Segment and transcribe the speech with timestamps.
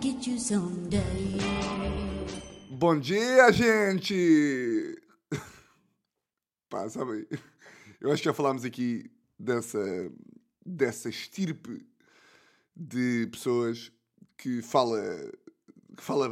[0.00, 1.38] get you someday.
[2.70, 5.00] Bom dia, gente!
[6.68, 7.28] Pá, sabe?
[8.00, 9.78] Eu acho que já falámos aqui dessa,
[10.64, 11.86] dessa estirpe
[12.74, 13.92] de pessoas
[14.36, 15.00] que fala,
[15.96, 16.28] que fala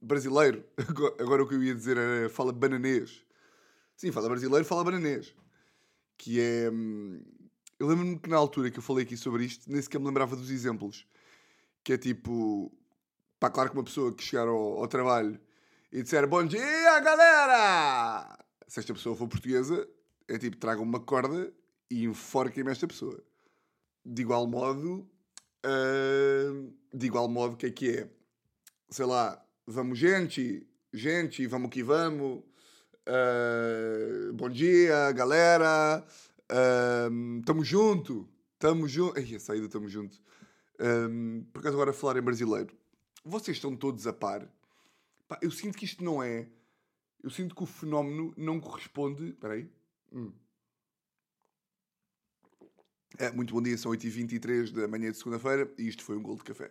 [0.00, 0.64] brasileiro.
[1.20, 3.22] Agora o que eu ia dizer era fala bananês.
[3.96, 5.34] Sim, fala brasileiro, fala bananês.
[6.16, 6.70] Que é.
[6.70, 7.20] hum,
[7.78, 10.36] Eu lembro-me que na altura que eu falei aqui sobre isto, nem sequer me lembrava
[10.36, 11.06] dos exemplos.
[11.88, 12.70] Que é tipo.
[13.40, 15.40] Pá, claro que uma pessoa que chegar ao, ao trabalho
[15.90, 18.38] e disser bom dia, galera!
[18.66, 19.88] Se esta pessoa for portuguesa,
[20.28, 21.50] é tipo, tragam uma corda
[21.90, 23.18] e enforquem-me esta pessoa.
[24.04, 25.08] De igual modo,
[25.64, 26.52] ah,
[26.92, 28.10] de igual modo, o que é que é?
[28.90, 32.42] Sei lá, vamos gente, gente, vamos que vamos.
[33.06, 36.04] Ah, bom dia, galera.
[36.50, 37.08] Ah,
[37.46, 39.18] tamo junto, tamo junto.
[39.18, 40.27] Ai, a saída tamo junto.
[40.78, 41.08] Ah,
[41.52, 42.74] por acaso agora a falar em brasileiro.
[43.24, 44.48] Vocês estão todos a par?
[45.26, 46.48] Pá, eu sinto que isto não é.
[47.22, 49.30] Eu sinto que o fenómeno não corresponde.
[49.30, 49.70] Espera aí.
[50.12, 50.32] Hum.
[53.18, 56.36] É, muito bom dia, são 8h23 da manhã de segunda-feira e isto foi um gol
[56.36, 56.70] de café.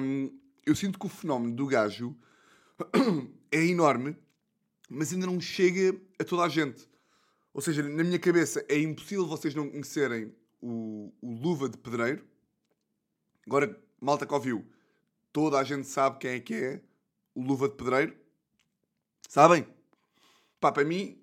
[0.00, 2.14] Hum, eu sinto que o fenómeno do gajo
[3.50, 4.14] é enorme,
[4.90, 6.86] mas ainda não chega a toda a gente.
[7.54, 12.26] Ou seja, na minha cabeça é impossível vocês não conhecerem o, o Luva de Pedreiro.
[13.48, 14.62] Agora, malta que ouviu,
[15.32, 16.82] toda a gente sabe quem é que é
[17.34, 18.14] o Luva de Pedreiro.
[19.26, 19.66] Sabem?
[20.60, 21.18] Pá, para mim,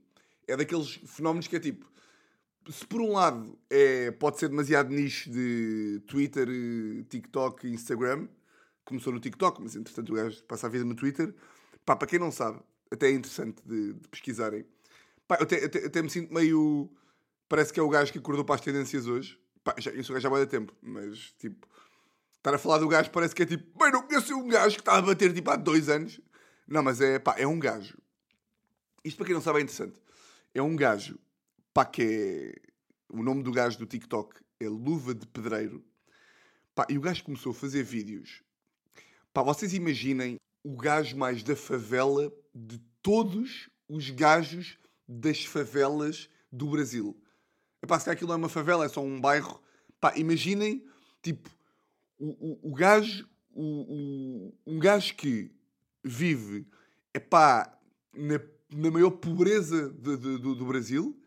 [0.48, 1.86] é daqueles fenómenos que é tipo...
[2.68, 8.28] Se por um lado é, pode ser demasiado nicho de Twitter, eh, TikTok e Instagram,
[8.84, 11.32] começou no TikTok, mas entretanto o gajo passa a vida no Twitter.
[11.86, 12.60] Pá, para quem não sabe,
[12.90, 14.66] até é interessante de, de pesquisarem.
[15.28, 16.90] Pá, eu até, até- até me sinto meio.
[17.48, 19.40] Parece que é o gajo que acordou para as tendências hoje.
[19.64, 21.68] Pá, já, eu sou há tempo, mas tipo.
[22.46, 23.76] Estar a falar do gajo parece que é tipo.
[23.80, 26.22] Bem, não conheço um gajo que está a bater tipo há dois anos.
[26.68, 27.18] Não, mas é.
[27.18, 27.98] Pá, é um gajo.
[29.04, 30.00] Isto para quem não sabe é interessante.
[30.54, 31.18] É um gajo.
[31.74, 32.54] Pá, que é.
[33.10, 35.84] O nome do gajo do TikTok é Luva de Pedreiro.
[36.76, 38.44] Pá, e o gajo começou a fazer vídeos.
[39.34, 44.78] Pá, vocês imaginem o gajo mais da favela de todos os gajos
[45.08, 47.20] das favelas do Brasil.
[47.82, 49.60] Epá, se calhar aquilo não é uma favela, é só um bairro.
[50.00, 50.86] Pá, imaginem,
[51.24, 51.50] tipo,
[52.18, 52.28] o,
[52.68, 55.52] o, o gajo, o, o- um gajo que
[56.04, 56.68] vive,
[57.14, 57.78] epá,
[58.14, 58.40] na,
[58.74, 61.20] na maior pobreza de- de- do, do Brasil,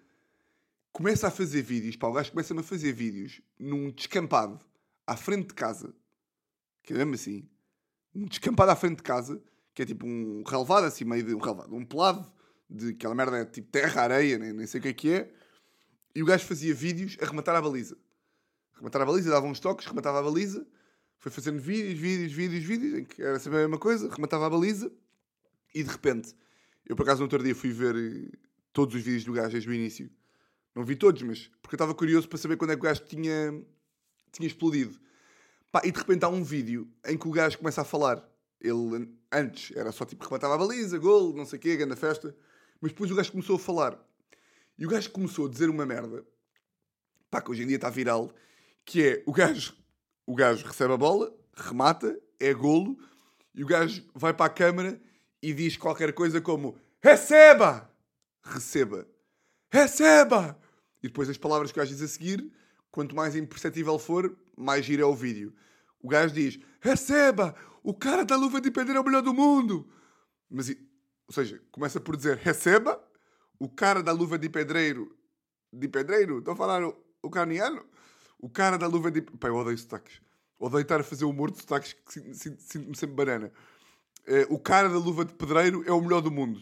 [0.92, 4.58] começa a fazer vídeos, pá, o gajo começa-me a fazer vídeos num descampado
[5.06, 5.94] à frente de casa,
[6.82, 7.48] que é mesmo assim,
[8.14, 9.42] um descampado à frente de casa,
[9.74, 12.30] que é tipo um relevado assim, meio de um relevado, um pelado,
[12.68, 15.32] de aquela merda é tipo terra, areia, nem, nem sei o que é que é,
[16.14, 17.96] e o gajo fazia vídeos a rematar a baliza.
[18.74, 20.66] Rematar a baliza, dava uns toques, rematava a baliza,
[21.18, 24.50] foi fazendo vídeos, vídeos, vídeos, vídeos, em que era sempre a mesma coisa, rematava a
[24.50, 24.90] baliza,
[25.74, 26.34] e de repente,
[26.86, 28.38] eu por acaso no outro dia fui ver eh,
[28.72, 30.10] todos os vídeos do gajo desde o início.
[30.74, 33.04] Não vi todos, mas porque eu estava curioso para saber quando é que o gajo
[33.04, 33.52] tinha,
[34.32, 34.98] tinha explodido.
[35.70, 38.26] Pá, e de repente há um vídeo em que o gajo começa a falar.
[38.60, 42.34] Ele antes era só tipo rematava a baliza, gol, não sei o quê, grande festa.
[42.80, 43.98] Mas depois o gajo começou a falar.
[44.78, 46.24] E o gajo começou a dizer uma merda.
[47.30, 48.32] Pá, que hoje em dia está viral.
[48.84, 49.74] Que é o gajo,
[50.28, 52.98] o gajo recebe a bola, remata, é golo.
[53.54, 55.00] E o gajo vai para a câmara
[55.42, 57.90] e diz qualquer coisa como Receba!
[58.44, 59.08] Receba.
[59.72, 60.60] Receba!
[61.02, 62.52] E depois as palavras que o gajo diz a seguir,
[62.90, 65.54] quanto mais imperceptível for, mais gira é o vídeo.
[65.98, 67.54] O gajo diz: Receba!
[67.82, 69.90] O cara da luva de pedreiro é o melhor do mundo!
[70.50, 73.02] Mas, ou seja, começa por dizer: Receba!
[73.58, 75.16] O cara da luva de pedreiro.
[75.72, 76.40] De pedreiro?
[76.40, 77.82] Estou a falar o, o caniano?
[78.38, 79.20] O cara da luva de.
[79.22, 80.20] Pá, eu odeio sotaques.
[80.58, 83.52] Odeio estar a fazer humor de sotaques que sinto- sinto- sinto-me sempre banana.
[84.26, 86.60] Eh, o cara da luva de pedreiro é o melhor do mundo.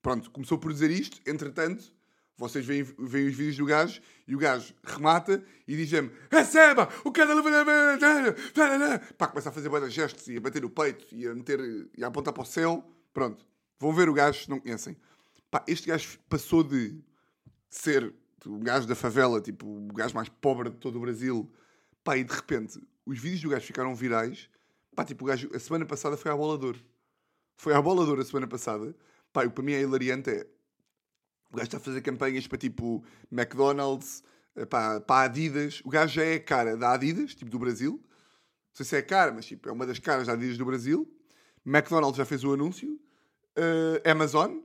[0.00, 1.20] Pronto, começou por dizer isto.
[1.28, 1.92] Entretanto,
[2.36, 7.12] vocês veem, veem os vídeos do gajo e o gajo remata e diz-me receba o
[7.12, 9.14] cara da luva de pedreiro.
[9.16, 11.60] Pá, começa a fazer vários gestos e a bater no peito e a, meter,
[11.96, 12.84] e a apontar para o céu.
[13.12, 13.44] Pronto,
[13.78, 14.96] vão ver o gajo se não conhecem.
[15.50, 16.98] Pá, este gajo passou de
[17.68, 18.12] ser
[18.48, 21.50] o gajo da favela, tipo, o gajo mais pobre de todo o Brasil.
[22.02, 24.48] Pá, e de repente, os vídeos do gajo ficaram virais.
[24.94, 26.80] Pá, tipo, o gajo, a semana passada foi à bola de ouro.
[27.56, 28.94] Foi à bola de ouro a semana passada.
[29.32, 30.46] Pá, o que para mim é hilariante é...
[31.50, 34.24] O gajo está a fazer campanhas para, tipo, McDonald's,
[34.56, 35.82] eh, pá, para Adidas.
[35.84, 38.02] O gajo já é a cara da Adidas, tipo, do Brasil.
[38.02, 40.64] Não sei se é a cara, mas, tipo, é uma das caras da Adidas do
[40.64, 41.06] Brasil.
[41.64, 42.98] McDonald's já fez o anúncio.
[43.56, 44.60] Eh, Amazon.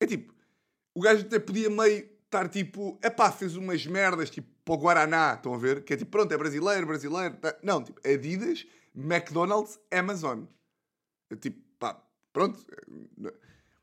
[0.00, 0.34] É tipo...
[0.92, 5.34] O gajo até podia meio estar tipo, epá, fez umas merdas tipo para o Guaraná,
[5.34, 5.82] estão a ver?
[5.82, 7.36] Que é tipo, pronto, é brasileiro, brasileiro.
[7.36, 7.56] tá?
[7.60, 10.44] Não, tipo, Adidas, McDonald's Amazon.
[11.28, 12.00] É tipo, pá,
[12.32, 12.64] pronto.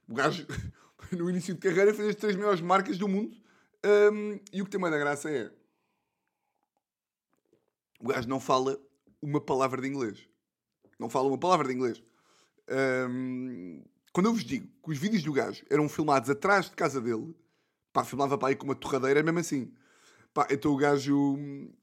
[0.07, 0.47] O gajo,
[1.11, 3.35] no início de carreira, fez as três maiores marcas do mundo.
[3.85, 5.51] Um, e o que tem mais da graça é.
[7.99, 8.79] O gajo não fala
[9.21, 10.25] uma palavra de inglês.
[10.97, 12.01] Não fala uma palavra de inglês.
[13.09, 13.83] Um,
[14.13, 17.35] quando eu vos digo que os vídeos do gajo eram filmados atrás de casa dele,
[17.97, 19.73] pá, filmava para aí com uma torradeira, mesmo assim.
[20.31, 21.35] Pá, então o gajo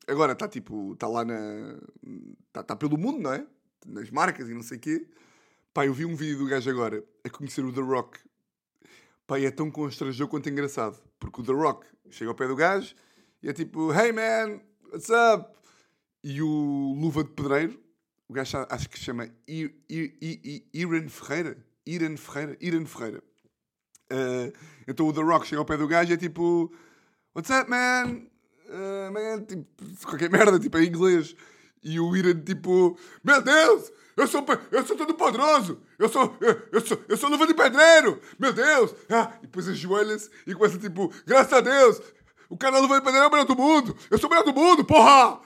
[0.07, 1.77] agora está tipo, está lá na.
[2.47, 3.45] Está tá pelo mundo, não é?
[3.85, 5.09] Nas marcas e não sei o quê.
[5.73, 8.21] Pá, eu vi um vídeo do gajo agora a conhecer o The Rock.
[9.27, 11.03] Pá, e é tão constrangedor quanto engraçado.
[11.19, 12.95] Porque o The Rock chega ao pé do gajo
[13.43, 14.61] e é tipo, Hey man,
[14.93, 15.53] what's up?
[16.23, 17.83] E o Luva de Pedreiro,
[18.29, 21.67] o gajo acho que se chama Iran Ferreira.
[21.85, 22.57] Iran Ferreira.
[22.61, 23.34] Iran Ferreira.
[24.11, 24.53] Uh,
[24.87, 26.73] então o The Rock chega ao pé do gajo e é tipo,
[27.35, 28.27] What's up man?
[28.69, 29.67] Uh, man, tipo,
[30.07, 31.35] qualquer merda, tipo, em inglês.
[31.83, 36.63] E o Iran, tipo, meu Deus, eu sou, eu sou todo poderoso, eu sou, eu,
[36.73, 38.95] eu sou, eu sou luva de pedreiro, meu Deus.
[39.11, 42.01] Ah, e depois ajoelha-se e começa, tipo, graças a Deus,
[42.49, 44.45] o cara da luva de pedreiro é o melhor do mundo, eu sou o melhor
[44.45, 45.41] do mundo, porra,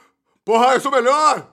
[0.44, 1.52] porra, eu sou melhor.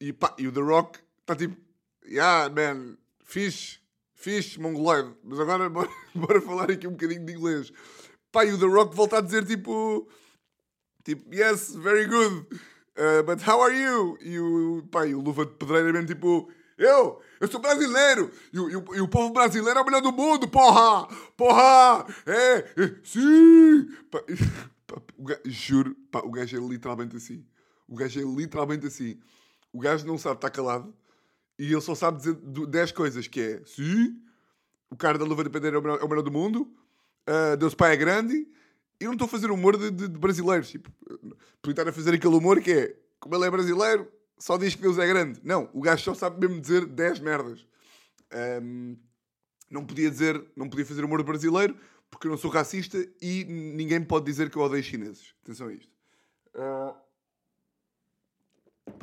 [0.00, 1.56] E, pá, e o The Rock tá tipo,
[2.04, 3.78] yeah, man, fixe,
[4.26, 7.72] fixe, mongoloide, mas agora bora, bora falar aqui um bocadinho de inglês.
[8.34, 10.06] E o The Rock volta a dizer, tipo,
[11.04, 12.46] tipo, yes, very good.
[12.98, 14.18] Uh, but how are you?
[14.20, 18.58] E o, e o Luva de Pedreira é mesmo tipo, eu, eu sou brasileiro, e
[18.58, 21.06] o, e, o, e o povo brasileiro é o melhor do mundo, porra!
[21.36, 22.04] Porra!
[22.26, 23.88] É, é sim!
[24.10, 24.20] Pá,
[24.86, 27.46] pá, gajo, juro, pá, o gajo é literalmente assim.
[27.88, 29.18] O gajo é literalmente assim.
[29.72, 30.92] O gajo não sabe estar calado
[31.58, 34.20] e ele só sabe dizer 10 coisas, que é, sim,
[34.90, 36.72] o cara da Luva de Pedreira é o melhor, é o melhor do mundo,
[37.28, 38.46] uh, Deus Pai é grande,
[39.00, 40.70] eu não estou a fazer humor de, de, de brasileiros.
[40.70, 40.90] Tipo,
[41.68, 44.98] estar a fazer aquele humor que é, como ele é brasileiro, só diz que Deus
[44.98, 45.40] é grande.
[45.42, 47.66] Não, o gajo só sabe mesmo dizer 10 merdas.
[48.62, 48.96] Um,
[49.70, 51.76] não podia dizer, não podia fazer humor brasileiro
[52.10, 55.34] porque eu não sou racista e ninguém pode dizer que eu odeio chineses.
[55.42, 55.90] Atenção a isto.
[56.54, 56.94] Uh,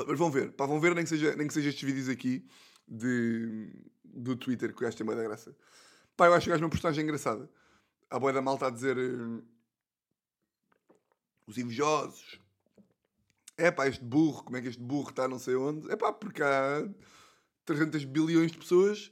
[0.07, 2.45] mas vão ver, pá, vão ver nem que, seja, nem que seja estes vídeos aqui
[2.87, 3.71] de,
[4.03, 5.55] do Twitter que o gajo tem da graça.
[6.15, 7.49] Pá, eu acho que o gajo é uma postagem engraçada.
[8.09, 8.97] A boia da malta a dizer
[11.47, 12.39] os invejosos.
[13.57, 15.91] É pá, este burro, como é que este burro está não sei onde?
[15.91, 16.87] É pá, porque há
[17.65, 19.11] 300 bilhões de pessoas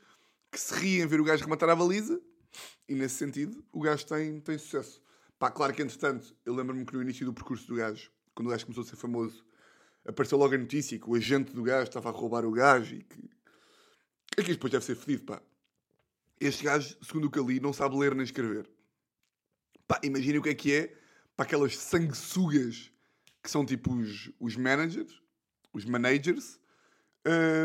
[0.51, 2.19] que se riem ver o gajo rematar a baliza
[2.87, 5.01] e nesse sentido o gajo tem, tem sucesso.
[5.37, 8.51] Pá, claro que entretanto, eu lembro-me que no início do percurso do gajo, quando o
[8.51, 9.45] gajo começou a ser famoso,
[10.05, 13.03] apareceu logo a notícia que o agente do gajo estava a roubar o gajo e
[13.03, 13.29] que.
[14.37, 15.41] É que isto depois deve ser fedido, pá.
[16.39, 18.69] Este gajo, segundo o que eu li, não sabe ler nem escrever.
[19.87, 20.95] Pá, imaginem o que é que é
[21.35, 22.91] para aquelas sanguessugas
[23.43, 25.21] que são tipo os, os managers,
[25.73, 26.59] os managers,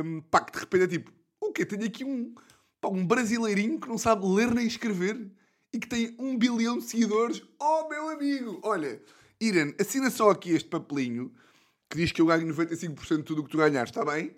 [0.04, 1.64] um, pá, que de repente é tipo, o quê?
[1.64, 2.34] Tenho aqui um,
[2.80, 5.30] pá, um brasileirinho que não sabe ler nem escrever
[5.72, 7.42] e que tem um bilhão de seguidores.
[7.60, 8.60] Oh, meu amigo!
[8.62, 9.00] Olha,
[9.40, 11.32] Irene, assina só aqui este papelinho
[11.88, 14.36] que diz que eu ganho 95% de tudo o que tu ganhaste, está bem?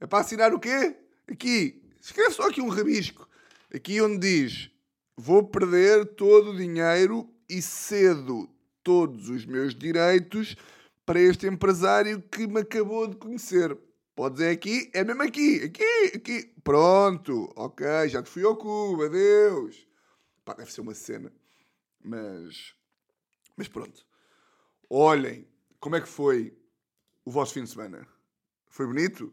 [0.00, 0.96] É para assinar o quê?
[1.26, 3.28] Aqui, escreve só aqui um rabisco.
[3.74, 4.70] Aqui onde diz,
[5.16, 8.48] vou perder todo o dinheiro e cedo
[8.82, 10.56] todos os meus direitos
[11.04, 13.76] para este empresário que me acabou de conhecer.
[14.14, 16.54] Pode dizer aqui, é mesmo aqui, aqui, aqui.
[16.64, 19.86] Pronto, ok, já te fui ao cubo, adeus.
[20.44, 21.32] Pá, deve ser uma cena.
[22.02, 22.74] Mas,
[23.56, 24.04] mas pronto.
[24.90, 25.46] Olhem,
[25.78, 26.57] como é que foi
[27.28, 28.08] o vosso fim de semana?
[28.68, 29.30] Foi bonito?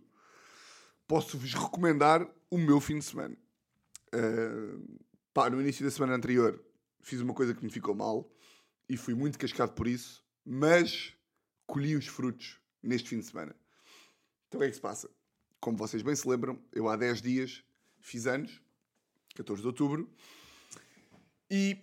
[1.07, 3.37] Posso-vos recomendar o meu fim de semana.
[4.13, 4.99] Uh,
[5.33, 6.61] pá, no início da semana anterior
[6.99, 8.29] fiz uma coisa que me ficou mal
[8.89, 11.13] e fui muito cascado por isso, mas
[11.65, 13.55] colhi os frutos neste fim de semana.
[14.49, 15.09] Então o que é que se passa?
[15.61, 17.63] Como vocês bem se lembram, eu há 10 dias
[18.01, 18.61] fiz anos,
[19.35, 20.13] 14 de outubro,
[21.49, 21.77] e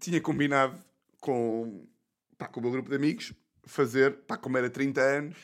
[0.00, 0.82] tinha combinado
[1.20, 1.86] com,
[2.38, 3.34] pá, com o meu grupo de amigos
[3.66, 5.36] fazer, pá, como era 30 anos,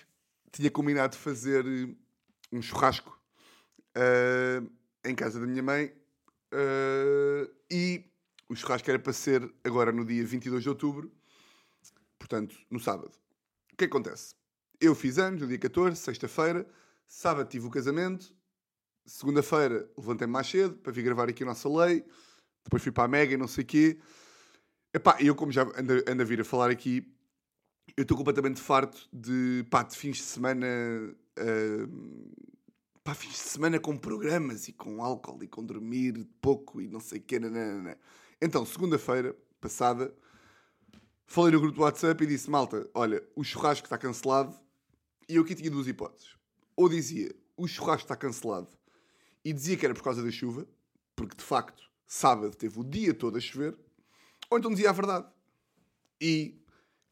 [0.54, 1.64] tinha combinado fazer
[2.52, 3.20] um churrasco
[3.96, 4.70] uh,
[5.04, 5.86] em casa da minha mãe
[6.52, 8.04] uh, e
[8.48, 11.12] o churrasco era para ser agora no dia 22 de outubro,
[12.16, 13.12] portanto, no sábado.
[13.72, 14.36] O que acontece?
[14.80, 16.64] Eu fiz anos no dia 14, sexta-feira,
[17.08, 18.32] sábado tive o casamento,
[19.04, 22.04] segunda-feira levantei-me mais cedo para vir gravar aqui a nossa lei,
[22.62, 23.98] depois fui para a Mega e não sei o quê.
[24.92, 27.12] Epá, eu como já ando, ando a vir a falar aqui,
[27.96, 30.66] eu estou completamente farto de, pá, de fins de semana...
[31.38, 32.54] Uh,
[33.04, 37.00] pá, fins de semana com programas e com álcool e com dormir pouco e não
[37.00, 37.40] sei o.
[37.40, 37.98] Nanana.
[38.40, 40.14] Então, segunda-feira passada,
[41.26, 44.58] falei no grupo do WhatsApp e disse: Malta, olha, o churrasco está cancelado.
[45.28, 46.34] E eu aqui tinha duas hipóteses.
[46.74, 48.68] Ou dizia: o churrasco está cancelado
[49.44, 50.66] e dizia que era por causa da chuva,
[51.14, 53.76] porque de facto sábado teve o dia todo a chover,
[54.50, 55.26] ou então dizia a verdade.
[56.20, 56.63] E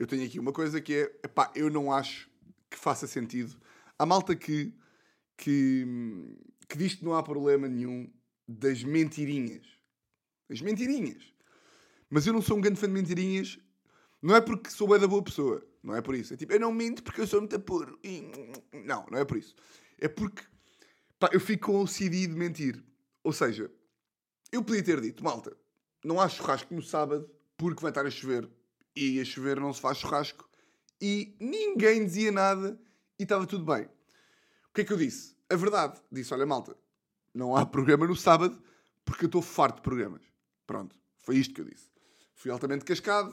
[0.02, 2.28] eu tenho aqui uma coisa que é, epá, eu não acho
[2.68, 3.56] que faça sentido.
[3.96, 4.74] A malta que,
[5.36, 5.86] que,
[6.68, 8.12] que diz que não há problema nenhum
[8.48, 9.64] das mentirinhas.
[10.50, 11.22] As mentirinhas.
[12.10, 13.60] Mas eu não sou um grande fã de mentirinhas.
[14.20, 15.64] Não é porque sou bem da boa pessoa.
[15.80, 16.34] Não é por isso.
[16.34, 17.96] É tipo, eu não minto porque eu sou muito puro.
[18.84, 19.54] Não, não é por isso.
[20.00, 20.42] É porque
[21.16, 22.82] pá, eu fico com o CD de mentir.
[23.22, 23.70] Ou seja,
[24.50, 25.56] eu podia ter dito, malta,
[26.04, 28.50] não há churrasco no sábado porque vai estar a chover.
[28.94, 30.48] E a chover não se faz churrasco.
[31.00, 32.80] E ninguém dizia nada
[33.18, 33.84] e estava tudo bem.
[33.84, 35.36] O que é que eu disse?
[35.50, 36.00] A verdade.
[36.10, 36.76] Disse, olha malta,
[37.34, 38.62] não há programa no sábado
[39.04, 40.22] porque eu estou farto de programas.
[40.66, 41.90] Pronto, foi isto que eu disse.
[42.34, 43.30] Fui altamente cascado.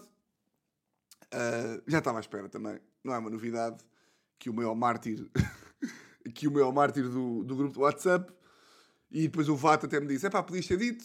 [1.25, 2.79] Uh, já estava à espera também.
[3.03, 3.83] Não é uma novidade
[4.37, 5.29] que o meu mártir,
[6.33, 8.33] que o meu mártir do, do grupo do WhatsApp
[9.11, 11.03] e depois o Vato até me disse: é pá, podias ter dito,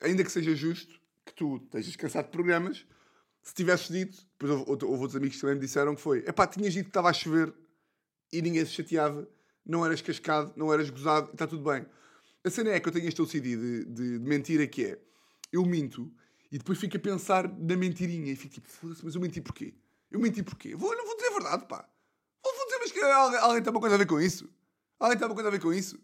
[0.00, 2.86] ainda que seja justo, que tu estejas cansado de programas.
[3.44, 6.32] Se tivesses dito, depois houve, houve outros amigos que também me disseram que foi: é
[6.32, 7.52] pá, tinhas dito que estava a chover
[8.32, 9.28] e ninguém se chateava,
[9.64, 11.84] não eras cascado, não eras gozado e está tudo bem.
[12.42, 14.98] A cena é que eu tenho este OCD de, de, de mentira que é:
[15.52, 16.10] eu minto
[16.50, 19.74] e depois fico a pensar na mentirinha e fico tipo, foda-se, mas eu menti porquê?
[20.10, 20.74] Eu menti porquê?
[20.74, 21.86] Vou, não vou dizer a verdade, pá.
[22.42, 24.48] Vou, vou dizer, mas que alguém, alguém tem uma coisa a ver com isso?
[24.98, 25.98] Alguém tem uma coisa a ver com isso?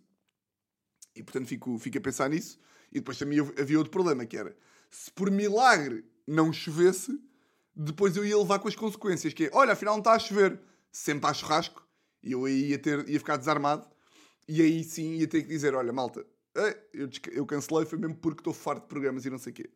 [1.17, 2.59] E portanto fico, fico a pensar nisso.
[2.93, 4.55] E depois também havia outro problema, que era,
[4.91, 7.19] se por milagre não chovesse,
[7.75, 10.61] depois eu ia levar com as consequências, que é, olha, afinal não está a chover,
[10.91, 11.87] sempre há churrasco,
[12.23, 13.89] e eu aí ia, ter, ia ficar desarmado,
[14.49, 18.17] e aí sim ia ter que dizer, olha, malta, eh, eu, eu cancelei, foi mesmo
[18.17, 19.71] porque estou farto de programas e não sei o quê.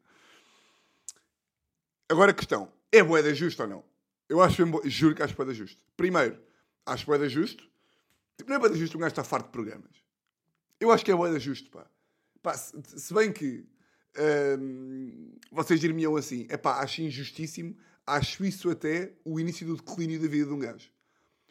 [2.09, 3.85] Agora a questão, é boeda justo ou não?
[4.29, 5.83] Eu acho mesmo, juro que acho boeda justo.
[5.97, 6.41] Primeiro,
[6.87, 7.65] acho boeda justo.
[8.37, 9.91] Tipo, não é boeda justo um gajo estar farto de programas.
[10.81, 11.87] Eu acho que é boeda justo, pá.
[12.43, 13.67] pá se, se, bem que
[14.59, 20.21] hum, vocês diriam assim, é pá, acho injustíssimo, acho isso até o início do declínio
[20.21, 20.91] da vida de um gajo.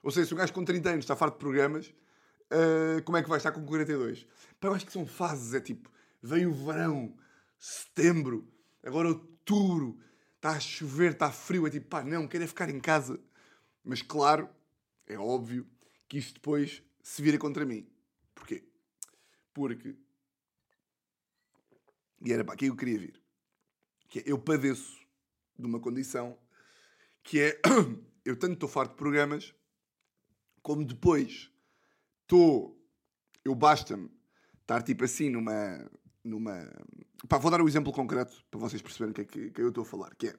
[0.01, 3.23] Ou seja, se um gajo com 30 anos está farto de programas, uh, como é
[3.23, 4.25] que vai estar com 42?
[4.59, 5.89] Pá, eu acho que são fases, é tipo,
[6.21, 7.15] vem o verão,
[7.57, 8.47] setembro,
[8.83, 9.97] agora outubro,
[10.35, 13.19] está a chover, está frio, é tipo, pá, não, quero é ficar em casa.
[13.83, 14.49] Mas claro,
[15.07, 15.65] é óbvio
[16.07, 17.87] que isto depois se vira contra mim.
[18.35, 18.63] Porquê?
[19.53, 19.95] Porque.
[22.23, 23.21] E era para aqui eu queria vir.
[24.07, 24.97] Que é, eu padeço
[25.57, 26.37] de uma condição
[27.21, 27.59] que é.
[28.23, 29.53] eu tanto estou farto de programas,
[30.61, 31.51] como depois
[32.21, 32.79] estou.
[33.43, 34.09] Eu basta-me
[34.61, 35.91] estar tipo assim numa,
[36.23, 36.71] numa.
[37.27, 39.69] Pá, vou dar um exemplo concreto para vocês perceberem o que é que, que eu
[39.69, 40.15] estou a falar.
[40.15, 40.35] Que é.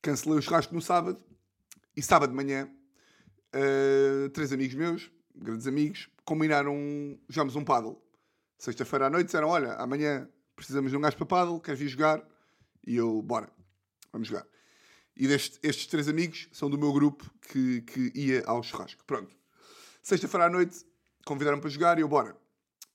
[0.00, 1.20] Cancelei o churrasco no sábado
[1.96, 2.70] e sábado de manhã,
[3.52, 7.18] uh, três amigos meus, grandes amigos, combinaram.
[7.28, 8.00] Jogámos um paddle.
[8.56, 12.26] Sexta-feira à noite disseram: Olha, amanhã precisamos de um gajo para paddle, queres vir jogar?
[12.84, 13.48] E eu, bora,
[14.12, 14.46] vamos jogar.
[15.16, 19.04] E deste, estes três amigos são do meu grupo que, que ia ao churrasco.
[19.04, 19.34] Pronto.
[20.02, 20.84] Sexta-feira à noite
[21.24, 22.36] convidaram para jogar e eu, bora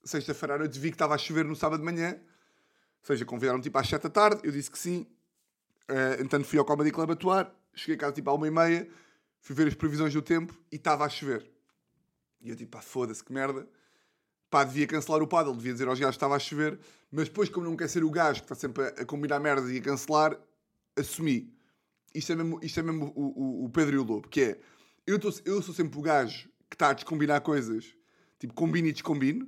[0.03, 2.13] sexta-feira à noite vi que estava a chover no sábado de manhã.
[2.13, 5.07] Ou seja, convidaram tipo às 7 da tarde, eu disse que sim.
[5.89, 8.89] Uh, entanto fui ao Comedy Club atuar, cheguei a casa tipo à uma e meia,
[9.39, 11.49] fui ver as previsões do tempo e estava a chover.
[12.39, 13.67] E eu tipo, pá, foda-se, que merda.
[14.51, 16.77] Pá, devia cancelar o paddle, devia dizer aos gajos que estava a chover,
[17.09, 19.77] mas depois, como não quer ser o gajo que está sempre a, combinar merda e
[19.77, 20.37] a cancelar,
[20.95, 21.51] assumi.
[22.13, 24.59] Isto é mesmo, isto é mesmo o, o, o Pedro e o Lobo, que é,
[25.07, 27.95] eu, tô, eu sou sempre o gajo que está a descombinar coisas,
[28.37, 29.47] tipo, combino e descombino,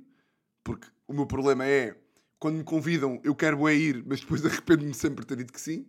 [0.64, 1.94] porque o meu problema é
[2.38, 5.60] quando me convidam, eu quero é ir, mas depois arrependo-me sempre de ter dito que
[5.60, 5.86] sim.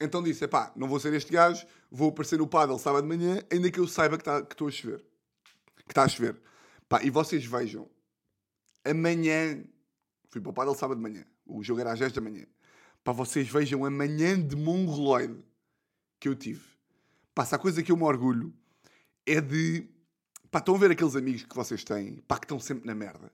[0.00, 3.40] Então disse: pá, não vou ser este gajo, vou aparecer no paddle sábado de manhã,
[3.52, 5.04] ainda que eu saiba que está que a chover.
[5.84, 6.40] Que está a chover.
[6.88, 7.88] Pá, e vocês vejam,
[8.84, 9.62] amanhã,
[10.28, 12.46] fui para o paddle sábado de manhã, o jogo era às 10 da manhã.
[13.02, 15.44] Pá, vocês vejam a manhã de mongoloide
[16.18, 16.62] que eu tive.
[17.44, 18.54] Se a coisa que eu me orgulho
[19.26, 19.88] é de.
[20.50, 23.30] Pá, estão a ver aqueles amigos que vocês têm, pá, que estão sempre na merda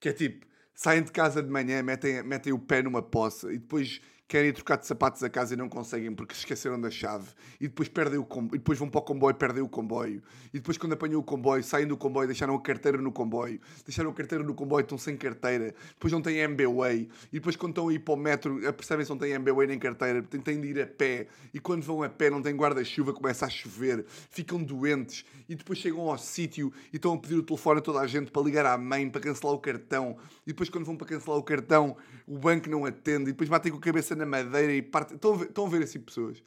[0.00, 3.58] que é tipo, saem de casa de manhã, metem, metem o pé numa poça e
[3.58, 7.28] depois querem trocar de sapatos a casa e não conseguem porque se esqueceram da chave.
[7.58, 10.22] E depois perdem o comboio, e depois vão para o comboio e perdem o comboio.
[10.52, 13.58] E depois quando apanham o comboio saem do comboio deixaram a carteira no comboio.
[13.86, 15.74] Deixaram a carteira no comboio estão sem carteira.
[15.94, 19.10] Depois não têm MBWay e depois quando estão a ir para o metro percebem se
[19.10, 20.22] não têm MBWay nem carteira.
[20.22, 21.26] Têm de ir a pé.
[21.54, 24.04] E quando vão a pé não têm guarda-chuva começa a chover.
[24.30, 25.24] Ficam doentes.
[25.48, 28.30] E depois chegam ao sítio e estão a pedir o telefone a toda a gente
[28.30, 30.18] para ligar à mãe para cancelar o cartão.
[30.46, 33.30] E depois quando vão para cancelar o cartão o banco não atende.
[33.30, 35.14] E depois batem com a cabeça na madeira e parte.
[35.14, 36.42] Estão a ver, estão a ver assim pessoas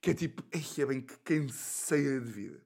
[0.00, 2.62] que é tipo, é bem que canseira de vida.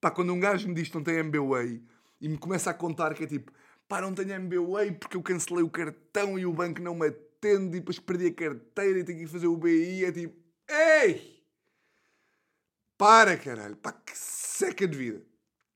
[0.00, 1.82] Pá, quando um gajo me diz que não tem MBWay
[2.20, 3.50] e me começa a contar que é tipo,
[3.88, 7.78] pá, não tenho MBWay porque eu cancelei o cartão e o banco não me atende
[7.78, 10.04] e depois perdi a carteira e tenho que fazer o BI.
[10.04, 10.36] É tipo,
[10.68, 11.42] ei!
[12.98, 15.22] Para, caralho, pá, que seca de vida.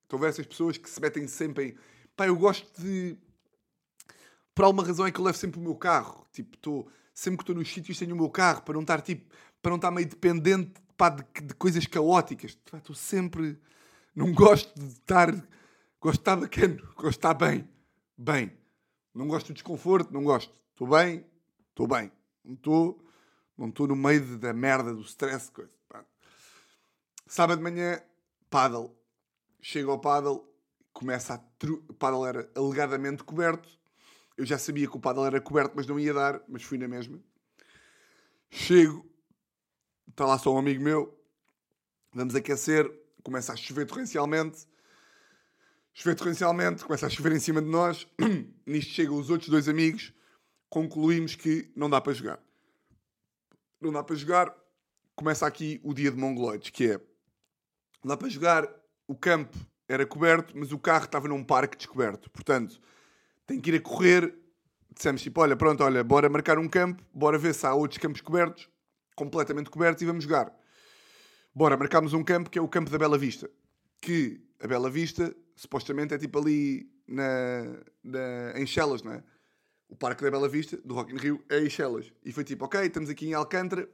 [0.03, 1.77] Estou a ver essas pessoas que se metem sempre em.
[2.15, 3.17] Pá, eu gosto de.
[4.55, 6.27] Por alguma razão é que eu levo sempre o meu carro.
[6.33, 6.89] Tipo, estou.
[7.17, 9.35] Sempre que estou nos sítios tenho o meu carro para não estar tipo.
[9.63, 12.59] Para não estar meio dependente pá, de, de coisas caóticas.
[12.75, 13.59] Estou sempre.
[14.15, 15.33] Não gosto de estar.
[15.99, 16.77] Gosto de estar bacana.
[16.95, 17.67] Gosto de estar bem.
[18.19, 18.53] Bem.
[19.15, 20.13] Não gosto de desconforto.
[20.13, 20.53] Não gosto.
[20.73, 21.25] Estou bem.
[21.71, 22.13] Estou bem.
[22.45, 23.03] Não estou.
[23.57, 25.73] Não estou no meio da merda, do stress, coisa.
[25.89, 26.05] Pá.
[27.27, 27.99] Sábado de manhã,
[28.51, 28.95] paddle.
[29.63, 30.47] Chego ao paddle,
[30.93, 31.39] começa a.
[31.39, 31.83] Tru...
[31.89, 33.67] O paddle era alegadamente coberto.
[34.37, 36.87] Eu já sabia que o paddle era coberto, mas não ia dar, mas fui na
[36.87, 37.19] mesma.
[38.51, 39.09] Chego,
[40.09, 41.19] está lá só um amigo meu,
[42.13, 42.91] vamos aquecer,
[43.23, 44.67] começa a chover torrencialmente.
[45.95, 48.07] Chover torrencialmente, começa a chover em cima de nós.
[48.67, 50.13] Nisto chegam os outros dois amigos,
[50.69, 52.39] concluímos que não dá para jogar.
[53.81, 54.55] Não dá para jogar,
[55.15, 57.01] começa aqui o dia de mongoloides, que é
[58.07, 58.69] não dá para jogar,
[59.09, 59.57] o campo
[59.89, 62.31] era coberto, mas o carro estava num parque descoberto.
[62.31, 62.81] Portanto,
[63.47, 64.35] tem que ir a correr.
[64.95, 68.21] Dissemos tipo, olha, pronto, olha, bora marcar um campo, bora ver se há outros campos
[68.21, 68.69] cobertos,
[69.15, 70.55] completamente cobertos, e vamos jogar.
[71.55, 73.51] Bora, marcámos um campo que é o campo da Bela Vista.
[74.01, 79.23] Que a Bela Vista, supostamente, é tipo ali na, na, em Chelas, não é?
[79.89, 82.13] O Parque da Bela Vista, do Rock in Rio, é em Chelas.
[82.25, 83.89] E foi tipo, ok, estamos aqui em Alcântara,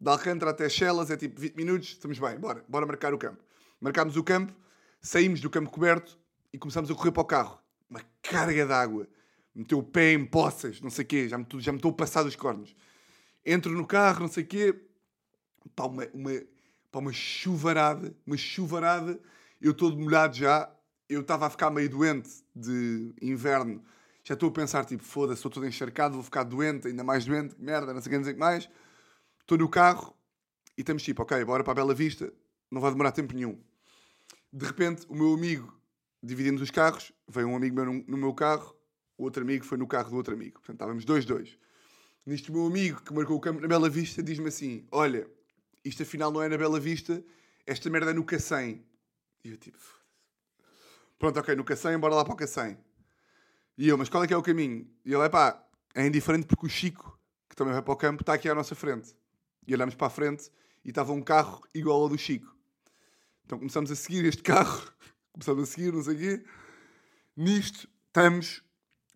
[0.00, 3.42] de Alcântara até Chelas é tipo 20 minutos, estamos bem, bora, bora marcar o campo.
[3.78, 4.54] Marcámos o campo,
[5.00, 6.18] saímos do campo coberto
[6.52, 7.60] e começamos a correr para o carro.
[7.90, 9.08] Uma carga de água.
[9.54, 11.94] Meteu o pé em poças, não sei o quê, já me, já me estou a
[11.94, 12.74] passar dos cornos.
[13.44, 14.80] Entro no carro, não sei o quê,
[15.74, 16.30] pá, uma, uma,
[16.90, 19.20] pá, uma chuvarada, uma chuvarada.
[19.60, 20.72] Eu todo molhado já,
[21.08, 23.82] eu estava a ficar meio doente de inverno.
[24.22, 27.56] Já estou a pensar, tipo, foda-se, estou todo encharcado, vou ficar doente, ainda mais doente,
[27.58, 28.70] merda, não sei o que, não sei o que mais.
[29.40, 30.14] Estou no carro
[30.76, 32.32] e estamos tipo, ok, bora para a Bela Vista,
[32.70, 33.58] não vai demorar tempo nenhum.
[34.52, 35.79] De repente, o meu amigo,
[36.22, 38.74] dividimos os carros, veio um amigo meu no, no meu carro,
[39.16, 40.54] o outro amigo foi no carro do outro amigo.
[40.54, 41.58] Portanto, estávamos dois, dois.
[42.26, 45.28] Nisto, o meu amigo, que marcou o campo na Bela Vista, diz-me assim, olha,
[45.84, 47.24] isto afinal não é na Bela Vista,
[47.66, 48.84] esta merda é no Cacém.
[49.44, 49.78] E eu tipo,
[51.18, 52.78] pronto, ok, no Cacém, bora lá para o Cacém.
[53.76, 54.86] E eu, mas qual é que é o caminho?
[55.04, 58.22] E ele, é pá, é indiferente porque o Chico, que também vai para o campo,
[58.22, 59.14] está aqui à nossa frente.
[59.66, 60.50] E olhamos para a frente
[60.84, 62.54] e estava um carro igual ao do Chico.
[63.44, 64.82] Então começamos a seguir este carro,
[65.32, 66.44] começamos a seguir, não sei o quê.
[67.36, 68.62] Nisto estamos,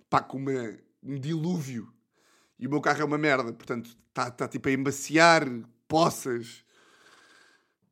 [0.09, 0.53] pá, com uma,
[1.03, 1.93] um dilúvio.
[2.59, 5.45] E o meu carro é uma merda, portanto, está tá, tipo a embaciar
[5.89, 6.65] poças.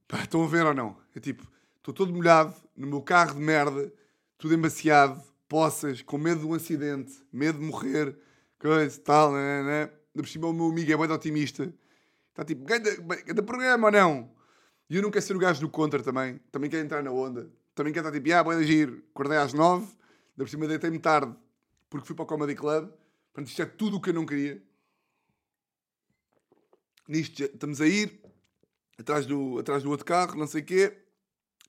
[0.07, 0.97] Pá, estão a ver ou não?
[1.15, 3.93] É tipo, estou todo molhado no meu carro de merda,
[4.39, 8.17] tudo embaciado, poças, com medo de um acidente, medo de morrer,
[8.59, 9.91] coisa tal, né, né.
[10.15, 11.73] Por cima o meu amigo é muito otimista.
[12.31, 14.33] Está tipo, ganda programa ou não?
[14.89, 16.39] E eu não quero ser o gajo do contra também.
[16.51, 17.51] Também quero entrar na onda.
[17.75, 19.03] Também quero estar tipo, ah, boa giro.
[19.11, 19.87] Acordei às nove,
[20.37, 21.35] da por cima deitei-me tarde,
[21.89, 22.91] porque fui para o Comedy Club.
[23.33, 24.63] Portanto, isto é tudo o que eu não queria.
[27.09, 28.23] Nisto, estamos a ir,
[28.99, 30.99] atrás do, atrás do outro carro, não sei o quê.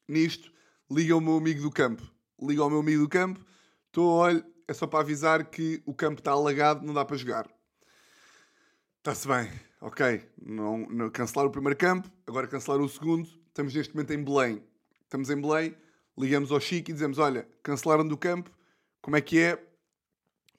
[0.07, 0.51] Nisto,
[0.91, 2.03] liga o meu amigo do campo.
[2.41, 3.43] Liga ao meu amigo do campo.
[3.87, 7.49] Estou, olha, é só para avisar que o campo está alagado, não dá para jogar.
[8.99, 9.49] Está-se bem
[9.83, 13.29] ok, não, não, cancelar o primeiro campo, agora cancelar o segundo.
[13.47, 14.63] Estamos neste momento em Belém.
[15.01, 15.75] Estamos em Belém,
[16.17, 18.51] ligamos ao Chico e dizemos: Olha, cancelaram do campo,
[19.01, 19.63] como é que é?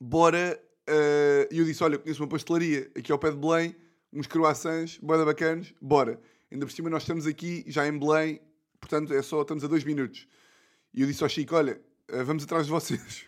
[0.01, 0.61] Bora.
[0.89, 1.53] Uh...
[1.53, 3.75] E eu disse: Olha, conheço uma pastelaria aqui ao pé de Belém,
[4.13, 6.21] uns croissants, boeda bacanas, bora.
[6.51, 8.41] Ainda por cima, nós estamos aqui já em Belém,
[8.81, 10.29] portanto, é só, estamos a dois minutos.
[10.93, 13.27] E eu disse ao Chico: Olha, uh, vamos atrás de vocês.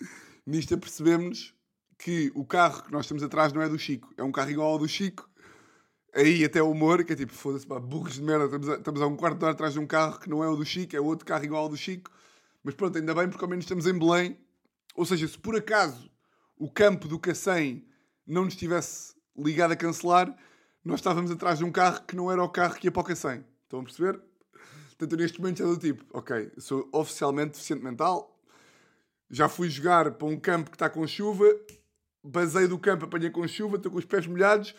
[0.46, 1.54] Nisto apercebemos
[1.98, 4.72] que o carro que nós estamos atrás não é do Chico, é um carro igual
[4.72, 5.30] ao do Chico,
[6.14, 9.06] aí até o humor, que é tipo, foda-se, burros de merda, estamos a, estamos a
[9.06, 11.00] um quarto de hora atrás de um carro que não é o do Chico, é
[11.00, 12.10] outro carro igual ao do Chico.
[12.62, 14.38] Mas pronto, ainda bem porque ao menos estamos em Belém.
[14.94, 16.10] Ou seja, se por acaso
[16.56, 17.84] o campo do Cacém
[18.26, 20.34] não nos tivesse ligado a cancelar,
[20.84, 23.04] nós estávamos atrás de um carro que não era o carro que ia para o
[23.04, 23.44] Cacém.
[23.64, 24.20] Estão a perceber?
[24.90, 28.38] Portanto, neste momento é do tipo, ok, sou oficialmente deficiente mental,
[29.28, 31.44] já fui jogar para um campo que está com chuva,
[32.22, 34.74] basei do campo, apanhei com chuva, estou com os pés molhados,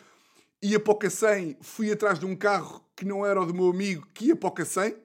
[0.62, 3.70] ia para o Cacém, fui atrás de um carro que não era o do meu
[3.70, 4.96] amigo, que ia para o Cacém.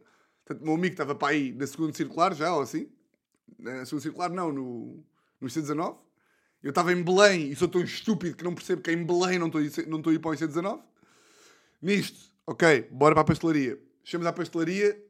[0.46, 2.90] Portanto, o meu amigo estava para aí na segunda circular já, ou assim.
[3.60, 5.04] Na segunda circular, não, no,
[5.40, 5.98] no IC19.
[6.64, 9.48] Eu estava em Belém e sou tão estúpido que não percebo que em Belém não
[9.48, 10.82] estou, não estou a ir para o IC19.
[11.82, 13.80] Nisto, ok, bora para a pastelaria.
[14.04, 15.04] Chegamos à pastelaria,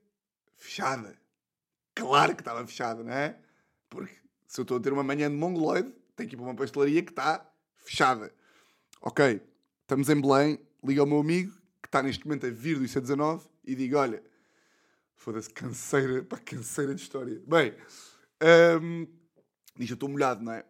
[0.55, 1.17] fechada.
[1.93, 3.37] Claro que estava fechada, não é?
[3.89, 4.15] Porque
[4.47, 7.03] se eu estou a ter uma manhã de mongoloide, tenho que ir para uma pastelaria
[7.03, 8.33] que está fechada.
[9.01, 9.41] Ok,
[9.91, 11.51] estamos em Belém, liga ao meu amigo,
[11.81, 14.23] que está neste momento a vir do IC19, e digo, olha,
[15.17, 17.41] foda-se, canseira, pá, canseira de história.
[17.45, 17.75] Bem,
[18.81, 19.05] um,
[19.75, 20.61] diz, eu estou molhado, não é?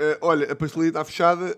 [0.00, 1.54] Uh, olha, a pastelaria está fechada,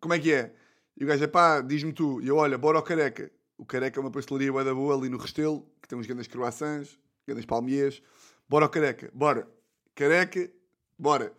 [0.00, 0.54] como é que é?
[0.96, 2.18] E o gajo, é pá, diz-me tu.
[2.22, 3.30] E eu, olha, bora ao Careca.
[3.58, 6.28] O Careca é uma pastelaria bué da boa ali no Restelo, que tem uns grandes
[6.28, 8.02] croissants, grandes palmiers.
[8.48, 9.46] Bora ao Careca, bora.
[9.94, 10.50] Careca,
[10.98, 11.30] bora.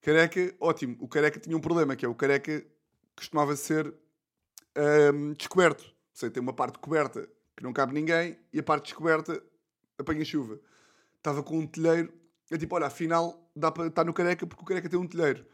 [0.00, 0.96] Careca, ótimo.
[1.00, 2.64] O Careca tinha um problema, que é o Careca
[3.14, 3.92] costumava ser
[4.78, 5.82] um, descoberto.
[5.82, 9.42] Ou seja, tem uma parte coberta que não cabe ninguém e a parte descoberta
[9.98, 10.60] apanha chuva.
[11.16, 12.12] Estava com um telheiro,
[12.50, 15.44] é tipo, olha, afinal dá para estar no Careca porque o Careca tem um telheiro.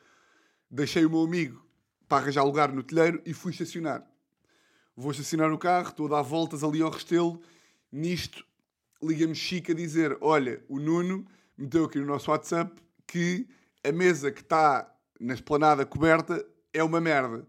[0.71, 1.65] Deixei o meu amigo
[2.09, 4.07] para arranjar lugar no telheiro e fui estacionar.
[4.97, 7.41] Vou estacionar o carro, estou a dar voltas ali ao Restelo.
[7.91, 8.45] Nisto,
[9.03, 12.73] liga-me Chico a dizer: Olha, o Nuno meteu aqui no nosso WhatsApp
[13.07, 13.49] que
[13.83, 17.47] a mesa que está na esplanada coberta é uma merda.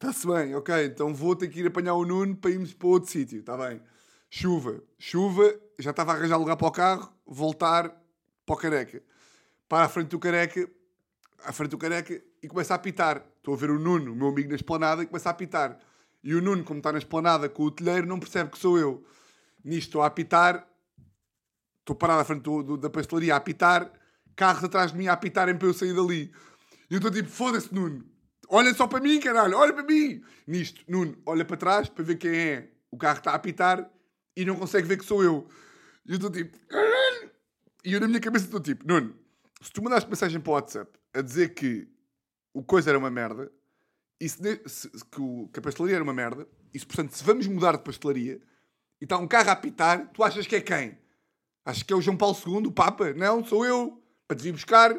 [0.00, 3.10] Está-se bem, ok, então vou ter que ir apanhar o Nuno para irmos para outro
[3.10, 3.82] sítio, está bem.
[4.30, 7.88] Chuva, chuva, já estava a arranjar lugar para o carro, voltar
[8.46, 9.02] para o Careca.
[9.68, 10.70] Para a frente do Careca,
[11.44, 13.26] à frente do Careca, e começa a apitar.
[13.38, 15.76] Estou a ver o Nuno, o meu amigo na esplanada, e começa a apitar.
[16.22, 19.04] E o Nuno, como está na esplanada com o telheiro, não percebe que sou eu.
[19.64, 20.64] Nisto estou a apitar,
[21.80, 23.92] estou parado à frente do, do, da pastelaria a apitar,
[24.36, 26.32] carros atrás de mim a apitarem para eu sair dali.
[26.88, 28.16] E eu estou tipo, foda-se, Nuno.
[28.48, 30.22] Olha só para mim, caralho, olha para mim.
[30.46, 32.68] Nisto, Nuno, olha para trás para ver quem é.
[32.90, 33.90] O carro está a apitar
[34.36, 35.46] e não consegue ver que sou eu.
[36.06, 37.30] E eu estou tipo, caralho.
[37.84, 39.14] E eu na minha cabeça estou tipo, Nuno,
[39.60, 41.88] se tu mandaste mensagem para o WhatsApp a dizer que
[42.54, 43.52] o coisa era uma merda,
[44.20, 47.22] e se, se, que, o, que a pastelaria era uma merda, e se, portanto, se
[47.22, 48.40] vamos mudar de pastelaria
[49.00, 50.98] e está um carro a apitar, tu achas que é quem?
[51.64, 53.12] Achas que é o João Paulo II, o Papa?
[53.12, 54.02] Não, sou eu.
[54.26, 54.94] Para te vir buscar,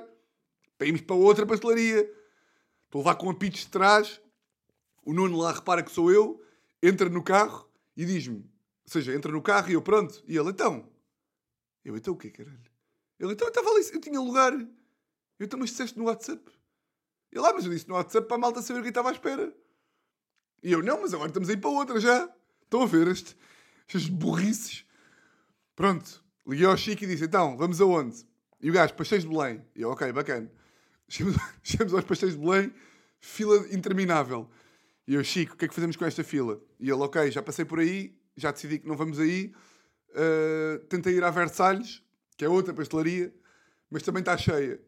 [0.77, 2.09] para irmos para outra pastelaria.
[2.89, 4.19] Estou a levar com apitos de trás,
[5.05, 6.43] o Nuno lá repara que sou eu,
[6.81, 10.49] entra no carro e diz-me, ou seja, entra no carro e eu pronto, e ele
[10.49, 10.89] então.
[11.85, 12.59] Eu então o quê, caralho?
[13.19, 14.53] Ele então eu estava ali, eu tinha lugar.
[14.53, 16.43] Eu então, mas disseste no WhatsApp.
[17.31, 19.55] Ele, ah, mas eu disse no WhatsApp para a malta saber quem estava à espera.
[20.63, 22.27] E eu, não, mas agora estamos aí para outra já.
[22.63, 23.37] Estão a ver este,
[23.87, 24.83] estas burrices.
[25.75, 28.27] Pronto, liguei ao Chico e disse, então, vamos aonde?
[28.59, 29.63] E o gajo, pastéis de Belém.
[29.75, 30.51] E eu, ok, bacana.
[31.63, 32.71] Chegamos, aos pastéis de Belém,
[33.19, 34.49] fila interminável.
[35.07, 36.61] E eu, Chico, o que é que fazemos com esta fila?
[36.79, 39.51] E ele, ok, já passei por aí, já decidi que não vamos aí.
[40.11, 42.03] Uh, tentei ir a Versalhes,
[42.37, 43.33] que é outra pastelaria,
[43.89, 44.79] mas também está cheia.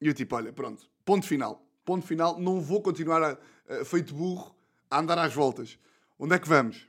[0.00, 1.66] E eu tipo, olha, pronto, ponto final.
[1.84, 4.54] Ponto final, não vou continuar a, a, feito burro
[4.90, 5.78] a andar às voltas.
[6.18, 6.88] Onde é que vamos?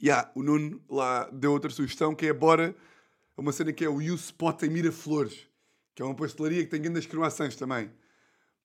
[0.00, 2.76] E yeah, o Nuno lá deu outra sugestão que é bora
[3.36, 5.47] uma cena que é o You Spot em Miraflores,
[5.98, 7.90] que é uma pastelaria que tem grandes croissants também.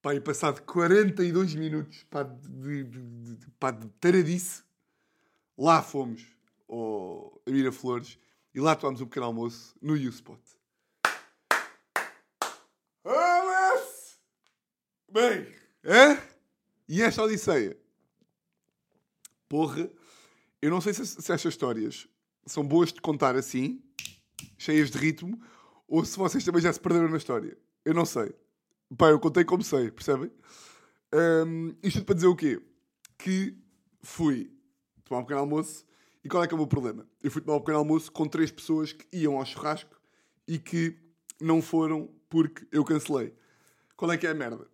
[0.03, 4.61] Pá, e passado 42 minutos pá, de, de, de, pá, de taradice,
[5.57, 6.23] lá fomos
[6.69, 8.19] ao, Miraflores
[8.53, 10.39] e lá tomámos um pequeno almoço no U-Spot.
[15.11, 15.51] Bem,
[15.83, 16.21] é?
[16.87, 17.75] E esta Odisseia?
[19.49, 19.89] Porra,
[20.61, 22.07] eu não sei se, se estas histórias
[22.45, 23.83] são boas de contar assim,
[24.55, 25.43] cheias de ritmo,
[25.93, 27.56] ou se vocês também já se perderam na história.
[27.86, 28.34] Eu não sei.
[28.97, 30.32] Pá, eu contei como sei, percebem?
[31.13, 32.60] Um, isto para dizer o quê?
[33.15, 33.56] Que
[34.01, 34.51] fui
[35.03, 35.86] tomar um pequeno almoço
[36.23, 37.08] e qual é que é o meu problema?
[37.21, 39.95] Eu fui tomar um pequeno almoço com três pessoas que iam ao churrasco
[40.47, 40.97] e que
[41.39, 43.32] não foram porque eu cancelei.
[43.95, 44.67] Qual é que é a merda?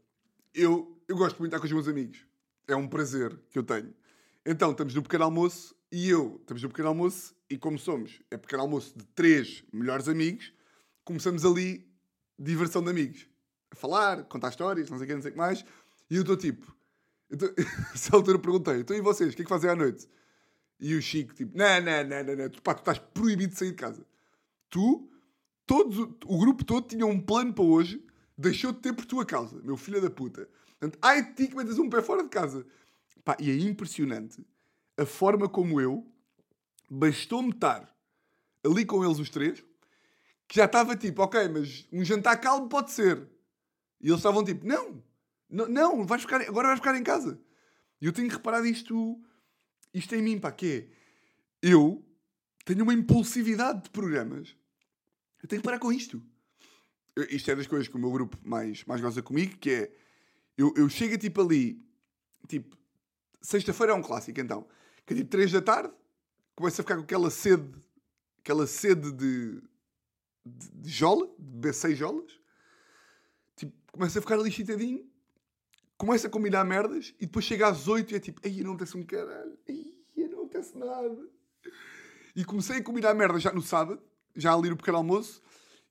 [0.54, 2.26] Eu, eu gosto muito de estar com os meus amigos.
[2.66, 3.94] É um prazer que eu tenho.
[4.46, 8.38] Então, estamos no pequeno almoço e eu, estamos no pequeno almoço e como somos, é
[8.38, 10.54] pequeno almoço de três melhores amigos,
[11.04, 11.88] começamos ali
[12.38, 13.28] diversão de amigos.
[13.72, 15.66] A falar, contar histórias, não sei o que, não sei o que mais.
[16.10, 16.76] E eu estou tipo...
[17.94, 20.08] Essa altura perguntei, então e vocês, o que é que fazem à noite?
[20.80, 22.50] E o Chico, tipo, não, não, não, não, não.
[22.64, 24.06] Pá, tu estás proibido de sair de casa.
[24.70, 25.08] Tu,
[25.66, 28.04] todos, o grupo todo tinha um plano para hoje,
[28.38, 30.50] deixou de ter por tua causa, meu filho da puta.
[30.80, 32.66] Portanto, ai de ti que metes um pé fora de casa.
[33.24, 34.44] Pá, e é impressionante
[35.00, 36.06] a forma como eu,
[36.90, 37.94] bastou-me estar
[38.66, 39.64] ali com eles os três,
[40.50, 43.26] que já estava tipo, ok, mas um jantar calmo pode ser.
[44.02, 45.02] E eles estavam tipo, não,
[45.50, 47.40] não, não vais ficar, agora vais ficar em casa.
[48.02, 49.22] E eu tenho reparado isto
[49.94, 50.88] isto em mim, pá, que é.
[51.62, 52.06] Eu
[52.66, 54.56] tenho uma impulsividade de programas.
[55.42, 56.22] Eu tenho que parar com isto.
[57.16, 59.96] Eu, isto é das coisas que o meu grupo mais, mais goza comigo, que é.
[60.58, 61.84] Eu, eu chego tipo ali.
[62.48, 62.78] Tipo,
[63.42, 64.68] sexta-feira é um clássico, então.
[65.06, 65.94] Que é tipo 3 da tarde,
[66.56, 67.72] começo a ficar com aquela sede.
[68.40, 69.62] Aquela sede de.
[70.46, 72.40] De, de jola, de beber seis jolas.
[73.56, 75.10] Tipo, começa a ficar ali chitadinho,
[75.98, 78.98] começa a combinar merdas e depois chega às oito e é tipo, ei, não acontece
[78.98, 79.96] um caralho, ei,
[80.30, 81.28] não acontece nada.
[82.36, 84.02] E comecei a combinar merda já no sábado,
[84.36, 85.42] já ali no pequeno almoço,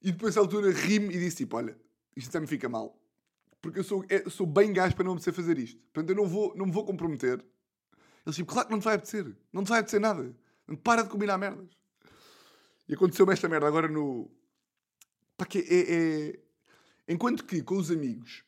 [0.00, 1.78] e depois à altura ri-me e disse tipo, olha,
[2.16, 2.98] isto até me fica mal.
[3.60, 5.80] Porque eu sou, eu sou bem gajo para não me fazer isto.
[5.92, 7.44] Portanto, eu não, vou, não me vou comprometer.
[8.24, 9.36] Eles tipo, claro que não te vai apetecer.
[9.52, 10.34] Não te vai apetecer nada.
[10.84, 11.68] Para de combinar merdas.
[12.88, 14.30] E aconteceu-me esta merda agora no...
[15.38, 16.38] Pá, que é, é...
[17.06, 18.44] Enquanto que com os amigos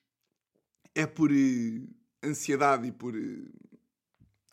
[0.93, 1.89] é por uh,
[2.23, 3.51] ansiedade e por uh,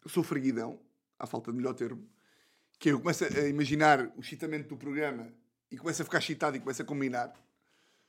[0.06, 0.80] sofreguidão,
[1.17, 2.08] à falta de melhor termo,
[2.80, 5.34] que eu começo a imaginar o chitamento do programa
[5.71, 7.30] e começo a ficar chitado e começo a combinar.
[7.30, 7.36] Ou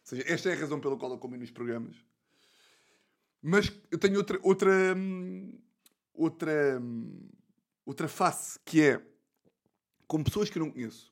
[0.05, 1.97] seja, esta é a razão pela qual eu combino os programas.
[3.41, 5.59] Mas eu tenho outra, outra, hum,
[6.13, 7.31] outra, hum,
[7.87, 9.03] outra face, que é
[10.07, 11.11] com pessoas que eu não conheço.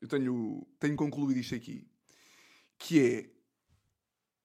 [0.00, 1.86] Eu tenho, tenho concluído isto aqui.
[2.78, 3.30] Que é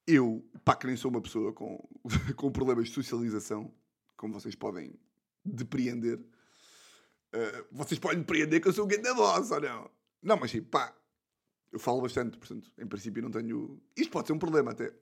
[0.08, 1.78] eu, pá, que nem sou uma pessoa com,
[2.36, 3.74] com problemas de socialização,
[4.18, 5.00] como vocês podem
[5.46, 6.20] depreender.
[7.34, 9.90] Uh, vocês podem depreender que eu sou o grande voz, ou não?
[10.22, 10.96] Não, mas sim, pá,
[11.72, 13.82] eu falo bastante, portanto, em princípio não tenho...
[13.98, 14.94] Isto pode ser um problema até.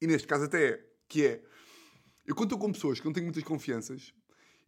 [0.00, 1.44] E neste caso até é, que é...
[2.24, 4.14] Eu estou com pessoas que não tenho muitas confianças,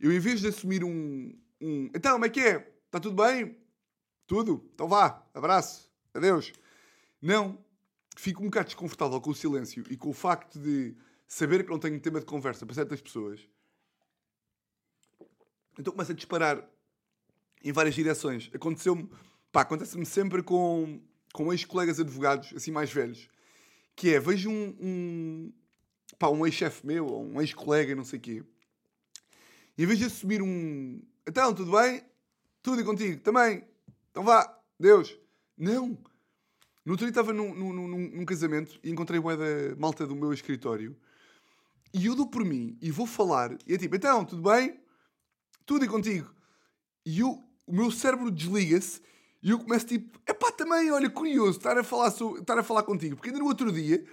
[0.00, 1.32] eu em vez de assumir um...
[1.60, 2.74] um então, como é que é?
[2.86, 3.56] Está tudo bem?
[4.26, 4.68] Tudo?
[4.74, 6.52] Então vá, abraço, adeus.
[7.22, 7.64] Não,
[8.14, 10.94] fico um bocado desconfortável com o silêncio e com o facto de
[11.26, 13.40] saber que não tenho tema de conversa para certas pessoas.
[15.78, 16.68] Então começo a disparar
[17.62, 18.50] em várias direções.
[18.54, 19.10] Aconteceu-me,
[19.50, 21.00] pá, acontece-me sempre com,
[21.32, 23.28] com ex-colegas advogados, assim mais velhos,
[23.96, 25.52] que é, vejo um, um
[26.18, 28.44] pá, um ex-chefe meu, ou um ex-colega, não sei o quê,
[29.76, 32.02] e em vez de assumir um, então, tudo bem?
[32.62, 33.18] Tudo e contigo?
[33.20, 33.64] Também?
[34.10, 35.16] Então vá, Deus.
[35.56, 35.98] Não.
[36.84, 40.14] No outro dia estava num, num, num, num casamento e encontrei o da malta do
[40.14, 40.94] meu escritório
[41.94, 44.78] e eu dou por mim e vou falar e é tipo, então, tudo bem?
[45.64, 46.34] Tudo e contigo.
[47.06, 49.00] E eu, o meu cérebro desliga-se
[49.42, 52.62] e eu começo tipo, é pá, também, olha, curioso estar a, falar sobre, estar a
[52.62, 54.04] falar contigo, porque ainda no outro dia,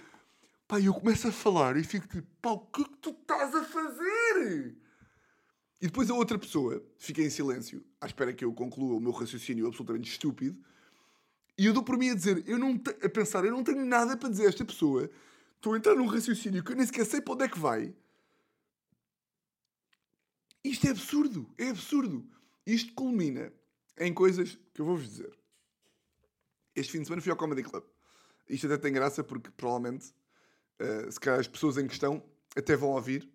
[0.66, 3.54] pá, eu começo a falar e fico tipo, pá, o que é que tu estás
[3.54, 4.76] a fazer?
[5.80, 9.10] E depois a outra pessoa fica em silêncio, à espera que eu conclua o meu
[9.10, 10.56] raciocínio absolutamente estúpido,
[11.58, 14.16] e eu dou por mim a dizer, eu não a pensar, eu não tenho nada
[14.16, 15.10] para dizer a esta pessoa.
[15.56, 17.94] Estou a entrar num raciocínio que eu nem sequer sei para onde é que vai.
[20.64, 22.26] Isto é absurdo, é absurdo.
[22.66, 23.52] Isto culmina
[23.98, 25.32] em coisas que eu vou-vos dizer.
[26.74, 27.84] Este fim de semana fui ao Comedy Club.
[28.48, 30.12] Isto até tem graça porque provavelmente,
[30.80, 32.22] uh, se calhar as pessoas em questão
[32.56, 33.28] até vão ouvir,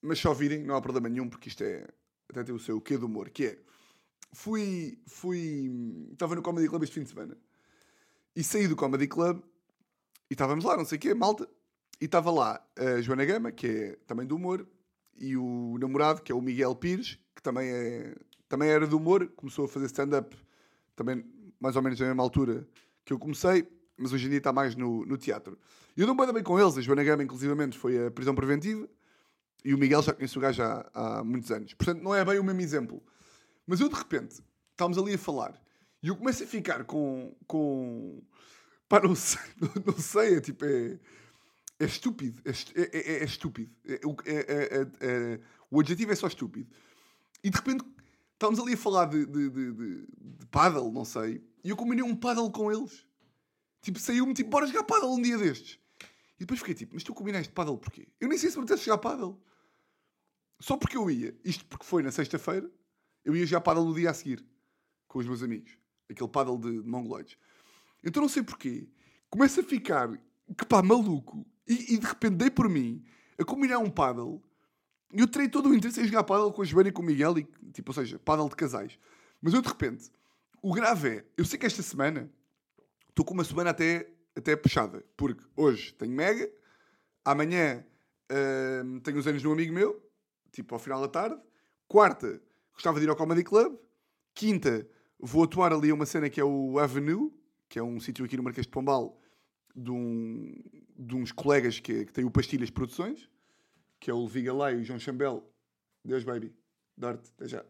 [0.00, 1.86] mas se ouvirem não há problema nenhum porque isto é,
[2.28, 3.58] até tem o seu quê de humor, que é,
[4.32, 7.36] fui, fui, estava no Comedy Club este fim de semana
[8.34, 9.42] e saí do Comedy Club
[10.30, 11.48] e estávamos lá, não sei o quê, malta.
[12.00, 14.64] E estava lá a Joana Gama, que é também do humor,
[15.16, 18.14] e o namorado, que é o Miguel Pires, que também, é,
[18.48, 20.36] também era do humor, começou a fazer stand-up
[20.94, 21.24] também
[21.58, 22.68] mais ou menos na mesma altura
[23.04, 25.58] que eu comecei, mas hoje em dia está mais no, no teatro.
[25.96, 28.88] E eu bem bem com eles, a Joana Gama, inclusivamente, foi a prisão preventiva,
[29.64, 31.74] e o Miguel já conhece o gajo há, há muitos anos.
[31.74, 33.02] Portanto, não é bem o mesmo exemplo.
[33.68, 35.60] Mas eu, de repente, estávamos ali a falar,
[36.02, 37.36] e eu começo a ficar com.
[37.46, 38.22] com
[38.88, 40.64] pá, não sei, não, não sei, é tipo.
[40.64, 40.98] É,
[41.78, 42.40] é estúpido.
[42.46, 43.70] É, é, é, é estúpido.
[43.86, 44.00] É,
[45.02, 46.74] é, o adjetivo é só estúpido.
[47.44, 47.84] E de repente
[48.32, 52.02] estávamos ali a falar de, de, de, de, de paddle, não sei, e eu combinei
[52.02, 53.06] um paddle com eles.
[53.82, 55.78] Tipo, saiu-me tipo, bora jogar paddle um dia destes.
[56.36, 58.08] E depois fiquei tipo, mas tu combinaste paddle porquê?
[58.18, 59.38] Eu nem sei se me apetece jogar paddle.
[60.58, 62.70] Só porque eu ia, isto porque foi na sexta-feira,
[63.28, 64.42] eu ia jogar paddle no dia a seguir,
[65.06, 65.78] com os meus amigos
[66.10, 67.36] aquele paddle de, de mongoloides.
[68.02, 68.88] Então não sei porquê,
[69.28, 70.10] começa a ficar,
[70.56, 73.04] que pá, maluco, e, e de repente dei por mim
[73.38, 74.42] a combinar um paddle,
[75.12, 77.04] e eu terei todo o interesse em jogar paddle com a Joana e com o
[77.04, 78.98] Miguel, e, tipo, ou seja, paddle de casais.
[79.42, 80.10] Mas eu de repente,
[80.62, 82.32] o grave é, eu sei que esta semana
[83.10, 86.50] estou com uma semana até, até puxada, porque hoje tenho Mega,
[87.24, 87.84] amanhã
[88.84, 90.02] hum, tenho os anos de um amigo meu,
[90.50, 91.40] tipo ao final da tarde,
[91.86, 92.40] quarta
[92.78, 93.76] gostava de ir ao Comedy Club,
[94.32, 94.88] quinta
[95.20, 97.32] Vou atuar ali uma cena que é o Avenue,
[97.68, 99.20] que é um sítio aqui no Marquês de Pombal,
[99.74, 100.54] de, um,
[100.96, 103.28] de uns colegas que, que têm o Pastilhas Produções,
[103.98, 105.44] que é o Levi Galay e o João Chambel.
[106.04, 106.54] Deus, baby.
[106.96, 107.64] Darte, até já.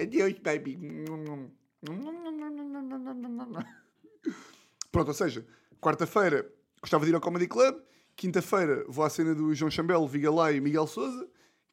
[0.00, 0.78] Adeus, baby.
[4.92, 5.44] Pronto, ou seja,
[5.80, 6.48] quarta-feira
[6.80, 7.80] gostava de ir ao Comedy Club,
[8.14, 11.28] quinta-feira vou à cena do João Chambel, Vigalay e Miguel Souza,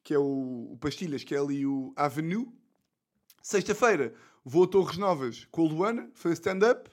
[0.06, 2.46] que é o, o Pastilhas, que é ali o Avenue.
[3.42, 4.14] Sexta-feira
[4.44, 6.88] vou a Torres Novas com a Luana, fazer stand-up.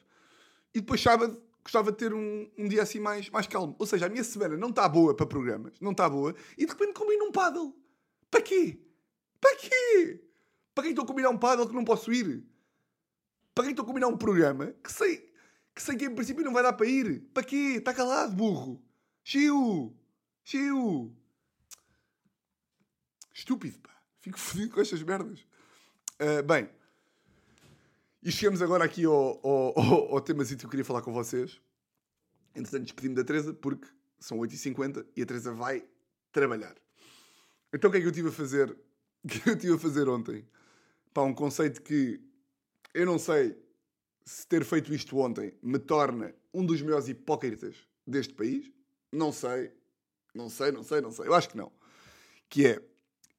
[0.73, 3.75] e depois sábado gostava de ter um, um dia assim mais, mais calmo.
[3.77, 6.71] Ou seja, a minha semana não está boa para programas, não está boa, e de
[6.71, 7.77] repente combino um paddle.
[8.31, 8.81] Para quê?
[9.39, 10.23] Para quê?
[10.73, 12.43] Para quem estou a combinar um paddle que não posso ir?
[13.53, 15.31] Para quem estou a combinar um programa que sei,
[15.75, 17.29] que sei que em princípio não vai dar para ir?
[17.31, 17.75] Para quê?
[17.77, 18.83] Está calado, burro.
[19.23, 19.95] Chiu!
[20.43, 21.15] Chiu!
[23.33, 23.89] Estúpido, pá.
[24.19, 25.39] Fico fodido com estas merdas.
[26.19, 26.69] Uh, bem,
[28.25, 31.59] e chegamos agora aqui ao, ao, ao, ao tema que eu queria falar com vocês.
[32.55, 33.85] Entretanto, despedi-me da Teresa porque
[34.17, 35.83] são 8h50 e a Teresa vai
[36.31, 36.73] trabalhar.
[37.73, 38.75] Então, o que é que eu estive a fazer?
[39.23, 40.45] O que eu estive a fazer ontem?
[41.13, 42.19] Pá, um conceito que
[42.93, 43.57] eu não sei
[44.25, 48.69] se ter feito isto ontem me torna um dos maiores hipócritas deste país.
[49.09, 49.71] Não sei.
[50.35, 51.27] Não sei, não sei, não sei.
[51.27, 51.71] Eu acho que não.
[52.49, 52.81] Que é,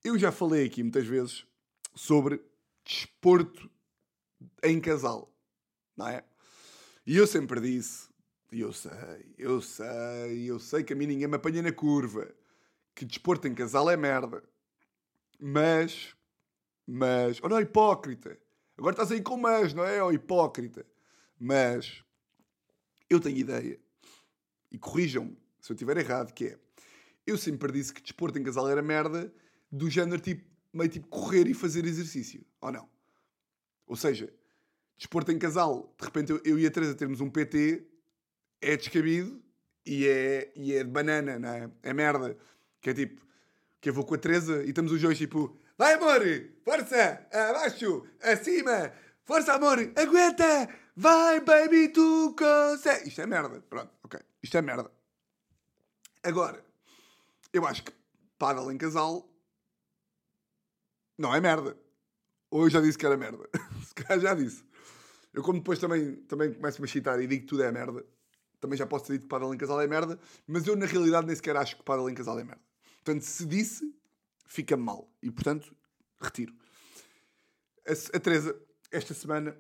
[0.05, 1.47] eu já falei aqui muitas vezes
[1.95, 2.41] sobre
[2.85, 3.71] desporto
[4.63, 5.35] em casal,
[5.97, 6.23] não é?
[7.07, 8.09] E eu sempre disse,
[8.53, 12.33] e eu sei, eu sei, eu sei que a mim ninguém me apanha na curva,
[12.95, 14.45] que desporto em casal é merda.
[15.41, 16.15] Mas,
[16.87, 18.39] mas, olha o hipócrita.
[18.77, 20.03] Agora estás aí com mas, não é?
[20.03, 20.87] O hipócrita.
[21.39, 22.05] Mas,
[23.09, 23.81] eu tenho ideia,
[24.71, 26.59] e corrijam-me se eu estiver errado, que é,
[27.27, 29.33] eu sempre disse que desporto em casal era merda,
[29.75, 32.89] do género tipo, meio tipo correr e fazer exercício, ou não?
[33.87, 34.33] Ou seja,
[34.97, 37.85] desporto em casal, de repente eu, eu e a Teresa termos um PT,
[38.61, 39.43] é descabido
[39.85, 41.71] e é, e é de banana, não é?
[41.83, 42.39] É merda.
[42.81, 43.21] Que é tipo,
[43.81, 46.23] que eu vou com a Teresa e estamos os dois tipo, vai amor,
[46.65, 48.93] força, abaixo, acima,
[49.25, 53.09] força amor, aguenta, vai baby, tu consegue.
[53.09, 54.91] Isto é merda, pronto, ok, isto é merda.
[56.23, 56.65] Agora,
[57.53, 57.93] eu acho que
[58.39, 59.34] paddle em casal
[61.19, 61.77] não é merda.
[62.51, 63.49] Eu já disse que era merda.
[63.87, 64.65] Se calhar já disse.
[65.33, 68.07] Eu, como depois também, também começo-me a e digo que tudo é merda,
[68.61, 71.27] também já posso ter dito que paddle em casal é merda, mas eu na realidade
[71.27, 72.63] nem sequer acho que paddle em casal é merda.
[73.03, 73.95] Portanto, se disse,
[74.47, 75.13] fica mal.
[75.21, 75.77] E portanto,
[76.21, 76.55] retiro.
[77.87, 78.59] A, a Teresa,
[78.91, 79.55] esta semana,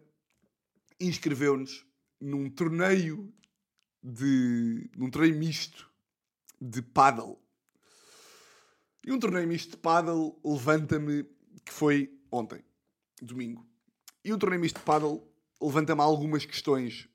[1.00, 1.84] inscreveu-nos
[2.20, 3.30] num torneio
[4.02, 4.88] de.
[4.96, 5.90] num torneio misto
[6.60, 7.38] de paddle.
[9.06, 11.28] E um torneio misto de paddle levanta-me
[11.64, 12.62] que foi ontem,
[13.20, 13.66] domingo.
[14.24, 15.26] E o torneio misto de paddle
[15.60, 17.08] levanta-me algumas questões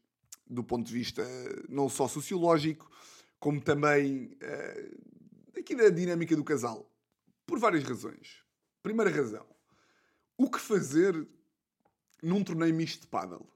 [0.48, 1.24] do ponto de vista
[1.68, 2.90] não só sociológico,
[3.40, 6.92] como também uh, aqui da dinâmica do casal.
[7.46, 8.44] Por várias razões.
[8.82, 9.46] Primeira razão.
[10.38, 11.28] O que fazer
[12.22, 13.48] num torneio misto de paddle?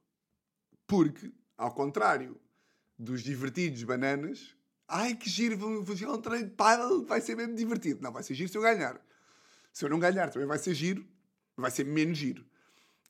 [0.85, 2.39] Porque, ao contrário
[2.97, 4.55] dos divertidos bananas,
[4.87, 8.01] ai que giro, vou um torneio de paddle, vai ser mesmo divertido.
[8.01, 8.99] Não, vai ser giro se eu ganhar.
[9.73, 11.05] Se eu não ganhar, também vai ser giro,
[11.57, 12.45] vai ser menos giro.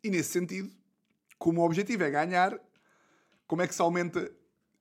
[0.01, 0.73] E nesse sentido,
[1.37, 2.57] como o objetivo é ganhar,
[3.45, 4.31] como é que se aumenta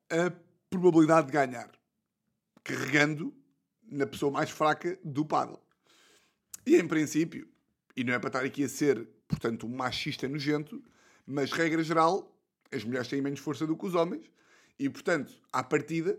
[0.09, 0.33] a
[0.71, 1.71] probabilidade de ganhar?
[2.63, 3.35] Carregando
[3.83, 5.61] na pessoa mais fraca do paddle.
[6.65, 7.49] E em princípio,
[7.97, 10.83] e não é para estar aqui a ser, portanto, um machista nojento,
[11.27, 12.33] mas regra geral,
[12.71, 14.31] as mulheres têm menos força do que os homens,
[14.79, 16.19] e portanto, à partida,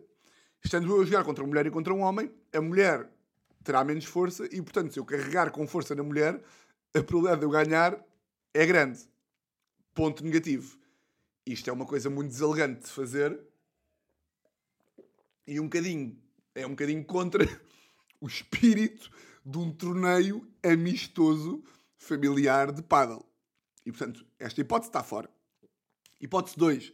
[0.63, 3.09] estando eu a jogar contra uma mulher e contra um homem, a mulher
[3.63, 6.41] terá menos força e, portanto, se eu carregar com força na mulher,
[6.93, 8.05] a probabilidade de eu ganhar
[8.53, 8.99] é grande.
[9.93, 10.77] Ponto negativo.
[11.45, 13.39] Isto é uma coisa muito deselegante de fazer
[15.45, 16.17] e um bocadinho,
[16.55, 17.43] é um bocadinho contra
[18.21, 19.11] o espírito
[19.45, 21.63] de um torneio amistoso
[21.97, 23.25] familiar de paddle.
[23.85, 25.29] E, portanto, esta hipótese está fora.
[26.21, 26.93] Hipótese 2.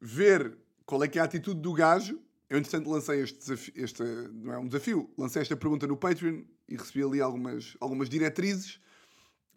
[0.00, 2.18] Ver qual é que é a atitude do gajo
[2.50, 6.42] eu, entretanto, lancei este desafio, este, não é um desafio, lancei esta pergunta no Patreon
[6.68, 8.80] e recebi ali algumas, algumas diretrizes.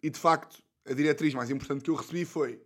[0.00, 2.62] E, de facto, a diretriz mais importante que eu recebi foi,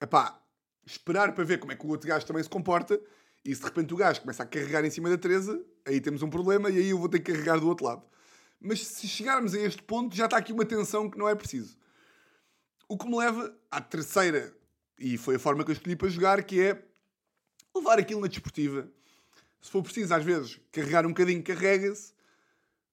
[0.00, 0.40] epá,
[0.86, 3.00] esperar para ver como é que o outro gajo também se comporta
[3.44, 6.22] e se de repente o gajo começa a carregar em cima da Teresa, aí temos
[6.22, 8.04] um problema e aí eu vou ter que carregar do outro lado.
[8.60, 11.76] Mas se chegarmos a este ponto, já está aqui uma tensão que não é preciso.
[12.88, 14.56] O que me leva à terceira,
[15.00, 16.80] e foi a forma que eu escolhi para jogar, que é
[17.74, 18.88] levar aquilo na desportiva
[19.60, 22.12] se for preciso, às vezes, carregar um bocadinho, carrega-se,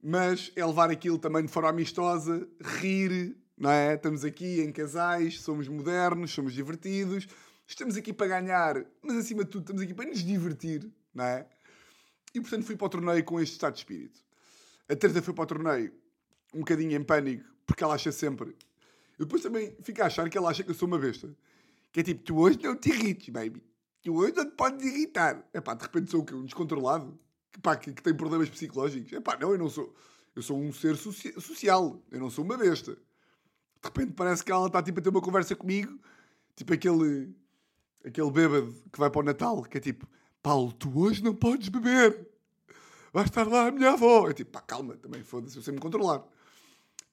[0.01, 3.95] mas é levar aquilo também de forma amistosa, rir, não é?
[3.95, 7.27] Estamos aqui em casais, somos modernos, somos divertidos,
[7.65, 11.47] estamos aqui para ganhar, mas acima de tudo estamos aqui para nos divertir, não é?
[12.33, 14.19] E portanto fui para o torneio com este estado de espírito.
[14.89, 15.93] A Teresa foi para o torneio
[16.53, 18.55] um bocadinho em pânico, porque ela acha sempre.
[19.17, 21.33] Eu depois também fico a achar que ela acha que eu sou uma besta.
[21.91, 23.63] Que é tipo, tu hoje não te irrites, baby
[24.09, 25.43] hoje não te podes irritar.
[25.53, 26.33] É pá, de repente sou o quê?
[26.33, 27.17] Um descontrolado?
[27.51, 29.13] Que, pá, que, que tem problemas psicológicos?
[29.13, 29.93] É pá, não, eu não sou.
[30.35, 32.01] Eu sou um ser socia social.
[32.11, 32.93] Eu não sou uma besta.
[32.93, 32.99] De
[33.83, 35.99] repente parece que ela está tipo a ter uma conversa comigo.
[36.55, 37.35] Tipo aquele.
[38.03, 40.07] aquele bêbado que vai para o Natal, que é tipo,
[40.41, 42.27] Paulo, tu hoje não podes beber.
[43.11, 44.29] Vai estar lá a minha avó.
[44.29, 46.23] É tipo, pá, calma, também foda-se, eu sei me controlar.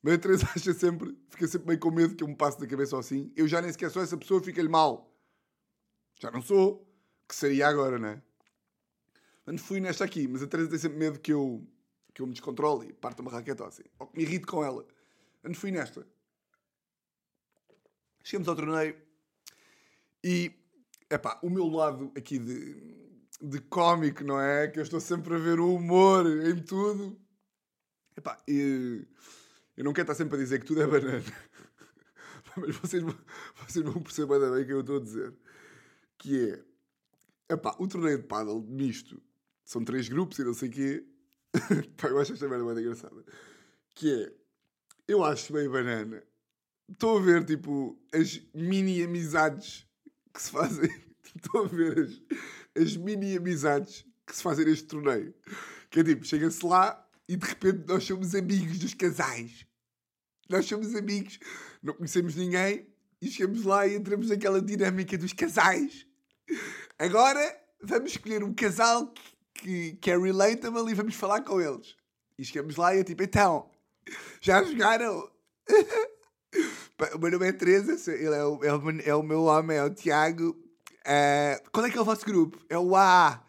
[0.03, 2.67] Mas a Teresa acha sempre, fica sempre meio com medo que eu me passe da
[2.67, 3.33] cabeça assim.
[3.37, 5.10] Eu já nem sequer sou essa pessoa, fica-lhe mal.
[6.21, 6.87] Já não sou.
[7.27, 8.23] Que seria agora, não é?
[9.47, 11.67] Mas fui nesta aqui, mas a Teresa tem sempre medo que eu,
[12.13, 13.85] que eu me descontrole e parta uma raqueta assim.
[13.99, 14.87] Ou que me irrite com ela.
[15.43, 16.07] Mas fui nesta.
[18.23, 18.97] Chegamos ao torneio
[20.23, 20.53] e,
[21.09, 22.75] epá, o meu lado aqui de,
[23.41, 24.69] de cómico, não é?
[24.69, 27.19] Que eu estou sempre a ver o humor em tudo.
[28.17, 29.07] Epá, e,
[29.77, 31.25] eu não quero estar sempre a dizer que tudo é banana.
[32.57, 33.03] Mas vocês,
[33.67, 35.35] vocês vão perceber bem o que eu estou a dizer.
[36.21, 36.51] Que
[37.49, 39.21] é, epá, o torneio de paddle misto
[39.65, 41.05] são três grupos e não sei o quê.
[42.05, 43.25] Eu acho esta merda muito engraçada.
[43.95, 44.33] Que é,
[45.09, 46.23] eu acho bem banana.
[46.89, 49.85] Estou a ver, tipo, as mini amizades
[50.33, 50.89] que se fazem.
[51.35, 55.35] Estou a ver as, as mini amizades que se fazem neste torneio.
[55.91, 59.67] Que é tipo, chega-se lá e de repente nós somos amigos dos casais.
[60.49, 61.39] Nós somos amigos,
[61.83, 62.87] não conhecemos ninguém
[63.21, 66.07] e chegamos lá e entramos naquela dinâmica dos casais.
[66.99, 69.13] Agora vamos escolher um casal
[69.55, 71.97] que, que é relatable e vamos falar com eles.
[72.39, 73.71] E chegamos lá e é tipo, então,
[74.41, 75.31] já jogaram?
[77.15, 79.85] o meu nome é Teresa, ele é o, é o, é o meu homem, é
[79.85, 80.51] o Tiago.
[81.01, 82.59] Uh, qual é que é o vosso grupo?
[82.69, 83.43] É o A.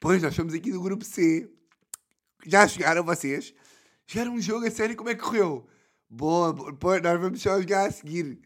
[0.00, 1.48] Pois, nós somos aqui do grupo C.
[2.46, 3.54] Já jogaram vocês?
[4.06, 5.66] Jogaram um jogo a sério, como é que correu?
[6.10, 8.38] Boa, boa nós vamos só jogar a seguir.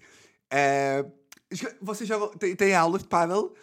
[0.52, 1.12] Uh,
[1.80, 3.54] vocês já têm, têm aulas de paddle?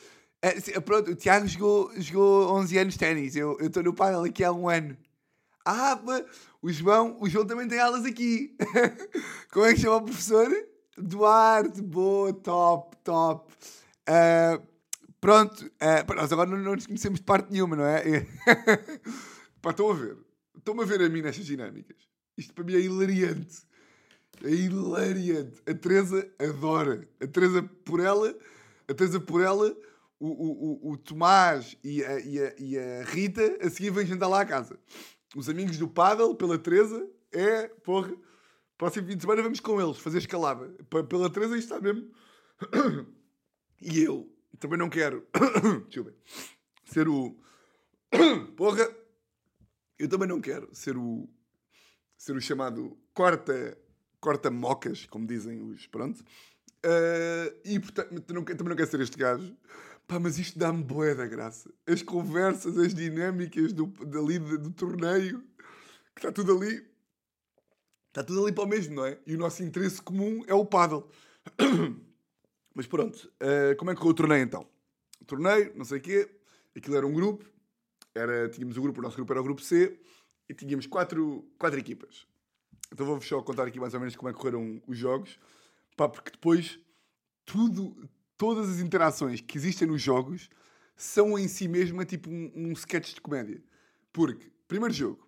[0.44, 3.36] Uh, pronto, o Tiago jogou, jogou 11 anos de ténis.
[3.36, 4.98] Eu estou no paddle aqui há um ano.
[5.66, 6.26] Ah, mas
[6.62, 8.56] o João, o João também tem aulas aqui.
[9.52, 10.52] Como é que chama o professor?
[10.98, 13.54] Duarte, boa, top, top.
[14.10, 14.62] Uh,
[15.22, 18.28] pronto, uh, nós agora não, não nos conhecemos de parte nenhuma, não é?
[19.62, 20.18] Pá, estão a ver.
[20.58, 21.98] Estão-me a ver a mim nestas dinâmicas.
[22.38, 23.64] Isto para mim é hilariante.
[24.44, 25.62] É hilariante.
[25.66, 27.08] A Teresa adora.
[27.22, 28.36] A Teresa por ela,
[28.90, 29.74] a Teresa por ela,
[30.24, 34.06] o, o, o, o Tomás e a, e, a, e a Rita a seguir vêm
[34.06, 34.80] jantar lá à casa.
[35.36, 38.16] Os amigos do Paddle, pela Teresa, é, porra,
[38.78, 40.70] próximo fim de semana vamos com eles fazer escalada.
[41.10, 42.10] Pela Teresa isto está mesmo.
[43.82, 45.28] e eu também não quero,
[46.86, 47.38] ser o.
[48.56, 48.90] porra,
[50.00, 51.28] eu também não quero ser o.
[52.18, 53.78] ser o chamado corta
[54.22, 55.86] corta-mocas, como dizem os.
[55.88, 56.24] Pronto.
[56.86, 59.54] Uh, e portanto, também não quero ser este gajo.
[60.14, 61.74] Pá, mas isto dá-me boé da graça.
[61.88, 65.44] As conversas, as dinâmicas do, dali, do, torneio,
[66.14, 66.88] que está tudo ali.
[68.10, 69.18] Está tudo ali para o mesmo, não é?
[69.26, 71.10] E o nosso interesse comum é o paddle.
[72.76, 74.68] mas pronto, uh, como é que correu o torneio então?
[75.20, 76.30] O torneio, não sei o quê,
[76.78, 77.44] aquilo era um grupo,
[78.14, 80.00] era, tínhamos o grupo, o nosso grupo era o grupo C,
[80.48, 82.28] e tínhamos quatro, quatro equipas.
[82.92, 85.40] Então vou-vos só contar aqui mais ou menos como é que correram os jogos,
[85.98, 86.78] pá, porque depois
[87.44, 88.08] tudo,
[88.38, 90.50] todas as interações que existem nos jogos
[90.96, 93.64] são em si mesma tipo um, um sketch de comédia.
[94.12, 95.28] Porque, primeiro jogo,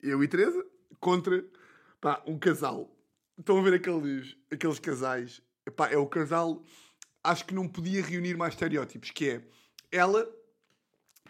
[0.00, 0.64] eu e Teresa
[1.00, 1.44] contra
[2.00, 2.94] pá, um casal.
[3.38, 5.42] Estão a ver aqueles, aqueles casais?
[5.66, 6.62] Epá, é o casal,
[7.22, 9.42] acho que não podia reunir mais estereótipos, que é
[9.90, 10.28] ela,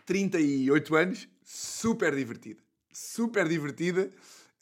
[0.06, 2.62] 38 anos, super divertida.
[2.92, 4.12] Super divertida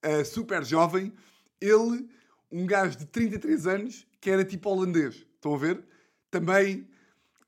[0.05, 1.13] uh, super jovem,
[1.61, 2.09] ele,
[2.51, 5.27] um gajo de 33 anos, que era tipo holandês.
[5.35, 5.85] Estão a ver?
[6.31, 6.89] Também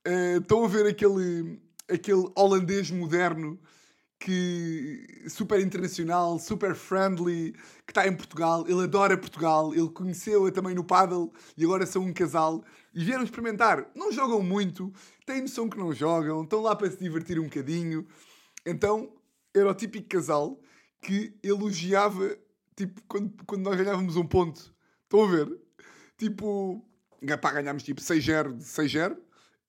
[0.06, 3.58] uh, estão a ver aquele, aquele holandês moderno
[4.22, 7.52] que super internacional, super friendly,
[7.84, 8.64] que está em Portugal.
[8.68, 12.64] Ele adora Portugal, ele conheceu-a também no paddle e agora são um casal.
[12.94, 13.90] E vieram experimentar.
[13.96, 14.92] Não jogam muito,
[15.26, 18.06] têm noção que não jogam, estão lá para se divertir um bocadinho.
[18.64, 19.12] Então,
[19.52, 20.60] era o típico casal
[21.00, 22.36] que elogiava,
[22.76, 24.72] tipo, quando, quando nós ganhávamos um ponto.
[25.02, 25.60] Estão a ver?
[26.16, 26.80] Tipo,
[27.40, 29.16] pá, ganhámos tipo 6-0 de 6-0.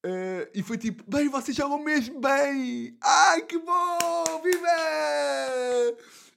[0.06, 2.98] Uh, e foi tipo, bem, vocês jogam mesmo bem!
[3.02, 4.42] Ai, que bom!
[4.44, 4.68] Viva!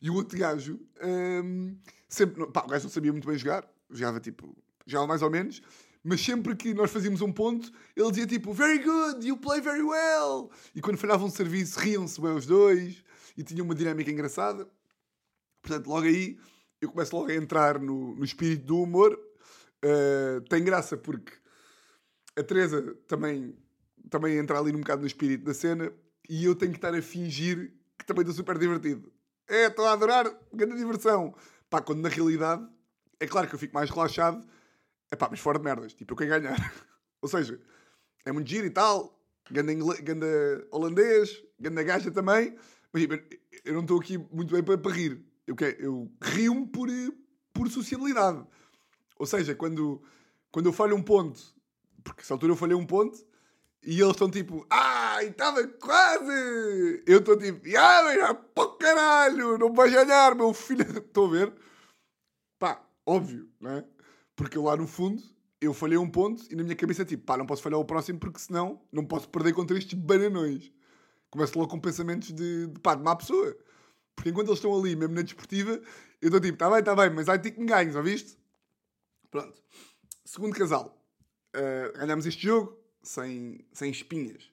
[0.01, 1.77] E o outro gajo, um, ehm,
[2.09, 4.57] sempre, pá, o gajo não sabia muito bem jogar, jogava tipo,
[4.87, 5.61] jogava mais ou menos,
[6.05, 9.83] mas sempre que nós fazíamos um ponto, ele dizia tipo, very good, you play very
[9.83, 10.49] well!
[10.73, 13.03] E quando falhavam um serviço, riam-se bem os dois,
[13.37, 14.69] e tinha uma dinâmica engraçada.
[15.61, 16.39] Portanto, logo aí
[16.81, 19.19] eu começo logo a entrar no, no espírito do humor.
[19.87, 21.33] Uh, tem graça porque
[22.37, 23.57] a Teresa também,
[24.11, 25.93] também entra ali um bocado no espírito da cena
[26.29, 29.13] e eu tenho que estar a fingir que também estou super divertido.
[29.49, 31.35] É, estou a adorar, grande diversão.
[31.71, 32.67] Pá, quando na realidade
[33.21, 34.45] é claro que eu fico mais relaxado,
[35.11, 36.75] é pá, mas fora de merdas, tipo eu quero ganhar.
[37.23, 37.61] Ou seja,
[38.25, 39.17] é muito giro e tal,
[39.51, 39.97] ganda, ingle...
[40.03, 40.27] ganda
[40.73, 42.57] holandês, ganda gaja também.
[42.93, 43.15] Mas tipo,
[43.65, 45.25] eu não estou aqui muito bem para, para rir.
[45.47, 47.13] Eu, quero- eu rio-me por, eh,
[47.53, 48.45] por sociabilidade.
[49.19, 50.03] Ou seja, quando,
[50.51, 51.41] quando eu falho um ponto,
[52.03, 53.19] porque essa altura eu falhei um ponto,
[53.83, 57.03] e eles estão tipo, ai, estava quase!
[57.07, 60.83] Eu estou tipo, ah, pô caralho, não vais ganhar, meu filho.
[60.99, 61.53] Estou a ver?
[62.59, 63.85] Pá, óbvio, não é?
[64.35, 65.23] Porque lá no fundo,
[65.61, 67.85] eu falhei um ponto e na minha cabeça é tipo, pá, não posso falhar o
[67.85, 70.73] próximo porque senão não posso perder contra estes bananões.
[71.31, 73.57] Começo logo com pensamentos de, de pá, de má pessoa.
[74.17, 75.81] Porque enquanto eles estão ali, mesmo na desportiva,
[76.21, 78.37] eu estou tipo, tá bem, tá bem, mas ai, tipo que me ganhos, ouviste?
[79.37, 79.63] Pronto.
[80.25, 80.99] Segundo casal.
[81.55, 84.51] Uh, ganhámos este jogo sem, sem espinhas.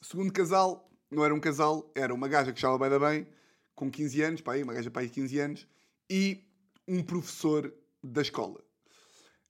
[0.00, 3.26] Segundo casal, não era um casal, era uma gaja que estava bem da bem,
[3.74, 5.66] com 15 anos, pá, aí, uma gaja para aí 15 anos,
[6.08, 6.48] e
[6.86, 7.74] um professor
[8.04, 8.62] da escola.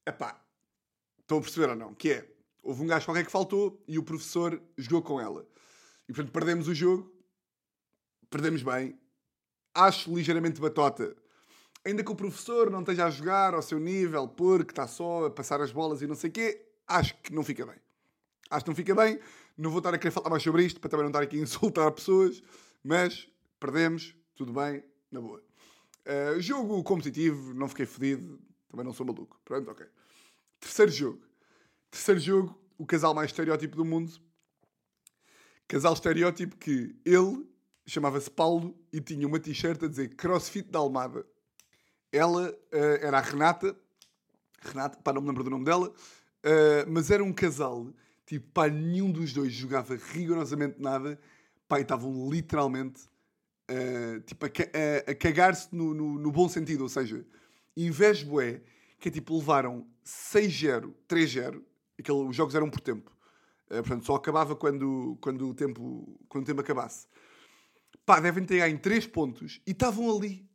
[0.06, 0.42] Epá,
[1.20, 1.94] estão a perceber ou não?
[1.94, 5.46] Que é, houve um gajo qualquer que faltou e o professor jogou com ela.
[6.08, 7.14] E portanto perdemos o jogo,
[8.30, 8.98] perdemos bem,
[9.74, 11.14] acho ligeiramente batota.
[11.84, 15.30] Ainda que o professor não esteja a jogar ao seu nível, porque está só a
[15.30, 17.76] passar as bolas e não sei o quê, acho que não fica bem.
[18.50, 19.18] Acho que não fica bem.
[19.56, 21.42] Não vou estar a querer falar mais sobre isto, para também não estar aqui a
[21.42, 22.42] insultar pessoas,
[22.82, 23.28] mas
[23.58, 25.42] perdemos, tudo bem, na boa.
[26.06, 29.40] Uh, jogo competitivo, não fiquei fedido, também não sou maluco.
[29.44, 29.86] Pronto, ok.
[30.58, 31.22] Terceiro jogo.
[31.90, 34.12] Terceiro jogo, o casal mais estereótipo do mundo.
[35.66, 37.46] Casal estereótipo que ele
[37.86, 41.26] chamava-se Paulo e tinha uma t-shirt a dizer CrossFit da Almada.
[42.12, 42.56] Ela uh,
[43.00, 43.76] era a Renata.
[44.62, 45.88] Renata, pá, não me lembro do nome dela.
[45.88, 47.92] Uh, mas era um casal,
[48.26, 51.18] tipo, pá, nenhum dos dois jogava rigorosamente nada.
[51.68, 53.00] Pá, e estavam literalmente
[53.70, 56.82] uh, tipo, a, a- a cagar-se no, no, no bom sentido.
[56.82, 57.24] Ou seja,
[57.76, 58.62] invejo bué,
[58.98, 61.62] que é tipo, levaram 6-0, 3-0.
[61.98, 63.10] Aquele, os jogos eram por tempo.
[63.68, 67.06] Portanto, só acabava quando, quando, o tempo, quando o tempo acabasse.
[68.04, 70.49] Pá, devem ter ganho 3 pontos e estavam ali.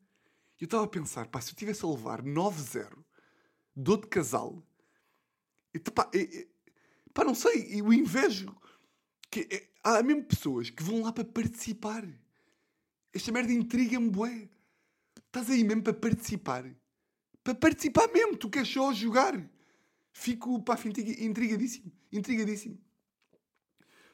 [0.66, 2.97] Eu estava a pensar, pá, se eu tivesse a levar 9-0,
[3.76, 4.66] dou de casal,
[5.72, 6.47] e, pá, é-
[7.13, 8.47] pá, não sei, e o invejo.
[9.30, 12.03] Que é- há mesmo pessoas que vão lá para participar.
[13.13, 14.49] Esta merda intriga-me, bué.
[15.28, 16.66] Estás aí mesmo para participar.
[17.43, 19.36] Para participar mesmo, tu queres só jogar.
[20.13, 21.91] Fico, pá, intriga- intrigadíssimo.
[22.11, 22.82] Intrigadíssimo.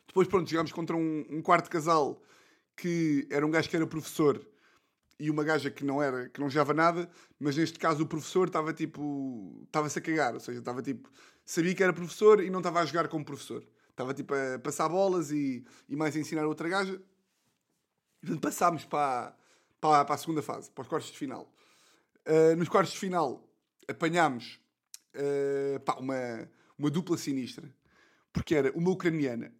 [0.05, 2.21] Depois, pronto, chegámos contra um, um quarto casal
[2.75, 4.45] que era um gajo que era professor
[5.21, 7.07] e uma gaja que não era, que não jogava nada,
[7.39, 11.11] mas neste caso o professor estava tipo, estava-se a cagar, ou seja, estava tipo,
[11.45, 13.63] sabia que era professor e não estava a jogar como professor.
[13.91, 16.99] Estava tipo a passar bolas e, e mais a ensinar outra gaja.
[18.23, 19.37] E passámos para,
[19.79, 21.53] para, para a segunda fase, para os quartos de final.
[22.27, 23.47] Uh, nos quartos de final
[23.87, 24.59] apanhámos
[25.15, 26.49] uh, pá, uma,
[26.79, 27.71] uma dupla sinistra,
[28.33, 29.53] porque era uma ucraniana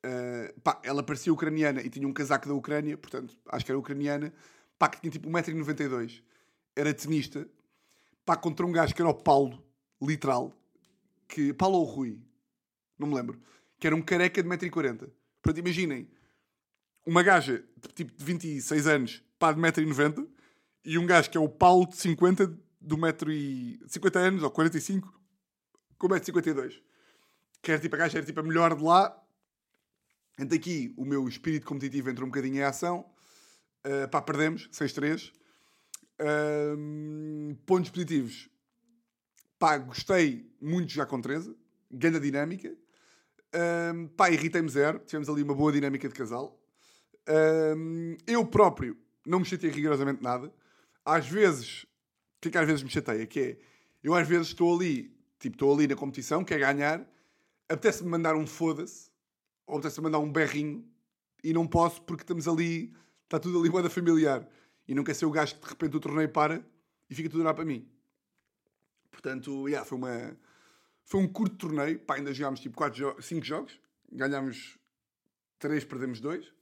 [0.00, 3.78] Uh, pá, ela parecia ucraniana e tinha um casaco da Ucrânia, portanto, acho que era
[3.78, 4.32] ucraniana,
[4.80, 6.22] pá, que tinha tipo 1,92m,
[6.74, 7.46] era tenista,
[8.24, 9.62] pá, contra um gajo que era o Paulo,
[10.00, 10.58] literal,
[11.28, 12.18] que, Paulo ou Rui,
[12.98, 13.38] não me lembro,
[13.78, 15.10] que era um careca de 1,40m.
[15.42, 16.10] Portanto, imaginem,
[17.06, 20.26] uma gaja de, tipo de 26 anos, pá, de 1,90m,
[20.82, 25.20] e um gajo que é o Paulo de 50, de 1,50m, 50 anos, ou 45,
[25.98, 26.80] com 1,52m.
[27.60, 29.14] Que era tipo, a gaja era tipo a melhor de lá,
[30.38, 33.04] Entre aqui o meu espírito competitivo entrou um bocadinho em ação.
[33.86, 35.32] Uh, pá, perdemos, 6-3.
[36.76, 38.48] Um, pontos positivos.
[39.58, 41.56] Pá, gostei muito jogar com 13.
[41.90, 42.74] Grande dinâmica.
[43.94, 44.98] Um, pá, irritei-me zero.
[45.00, 46.58] Tivemos ali uma boa dinâmica de casal.
[47.28, 50.52] Um, eu próprio não me chateei rigorosamente nada.
[51.04, 53.26] Às vezes, o que é que às vezes me chateia?
[53.26, 53.58] Que é,
[54.02, 57.06] eu às vezes estou ali, tipo, estou ali na competição, quer ganhar,
[57.68, 59.10] apetece-me mandar um foda-se,
[59.66, 60.84] ou apetece-me mandar um berrinho,
[61.42, 62.94] e não posso porque estamos ali,
[63.30, 64.46] está tudo ali moeda familiar.
[64.88, 66.66] E não quer ser o gajo que de repente o torneio para
[67.08, 67.88] e fica tudo a olhar para mim.
[69.08, 70.36] Portanto, yeah, foi, uma,
[71.04, 72.00] foi um curto torneio.
[72.00, 73.80] Pá, ainda jogámos tipo 5 jo cinco jogos.
[74.10, 74.76] Ganhámos
[75.60, 76.52] 3, perdemos 2.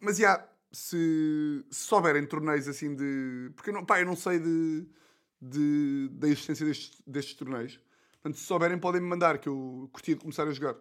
[0.00, 3.52] mas, yeah, se, se souberem torneios assim de...
[3.54, 4.84] Porque, eu não, pá, eu não sei de,
[5.40, 7.80] de, da existência destes, destes torneios.
[8.20, 10.74] Portanto, se souberem, podem-me mandar, que eu curtia de começar a jogar.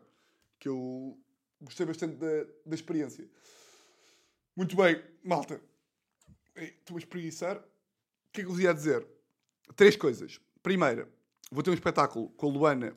[0.57, 1.19] Que eu
[1.61, 3.29] gostei bastante da, da experiência.
[4.55, 5.59] Muito bem, malta.
[6.55, 7.57] Ei, Estou a espreguiçar.
[7.57, 9.05] O que é que eu vos ia dizer?
[9.75, 10.39] Três coisas.
[10.63, 11.09] Primeira,
[11.51, 12.95] vou ter um espetáculo com a Luana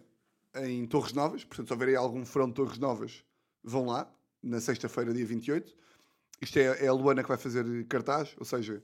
[0.55, 1.43] em Torres Novas.
[1.43, 3.25] Portanto, se houver aí algum front de Torres Novas,
[3.65, 4.09] vão lá.
[4.41, 5.75] Na sexta-feira, dia 28.
[6.41, 8.37] Isto é, é a Luana que vai fazer cartaz.
[8.39, 8.81] Ou seja,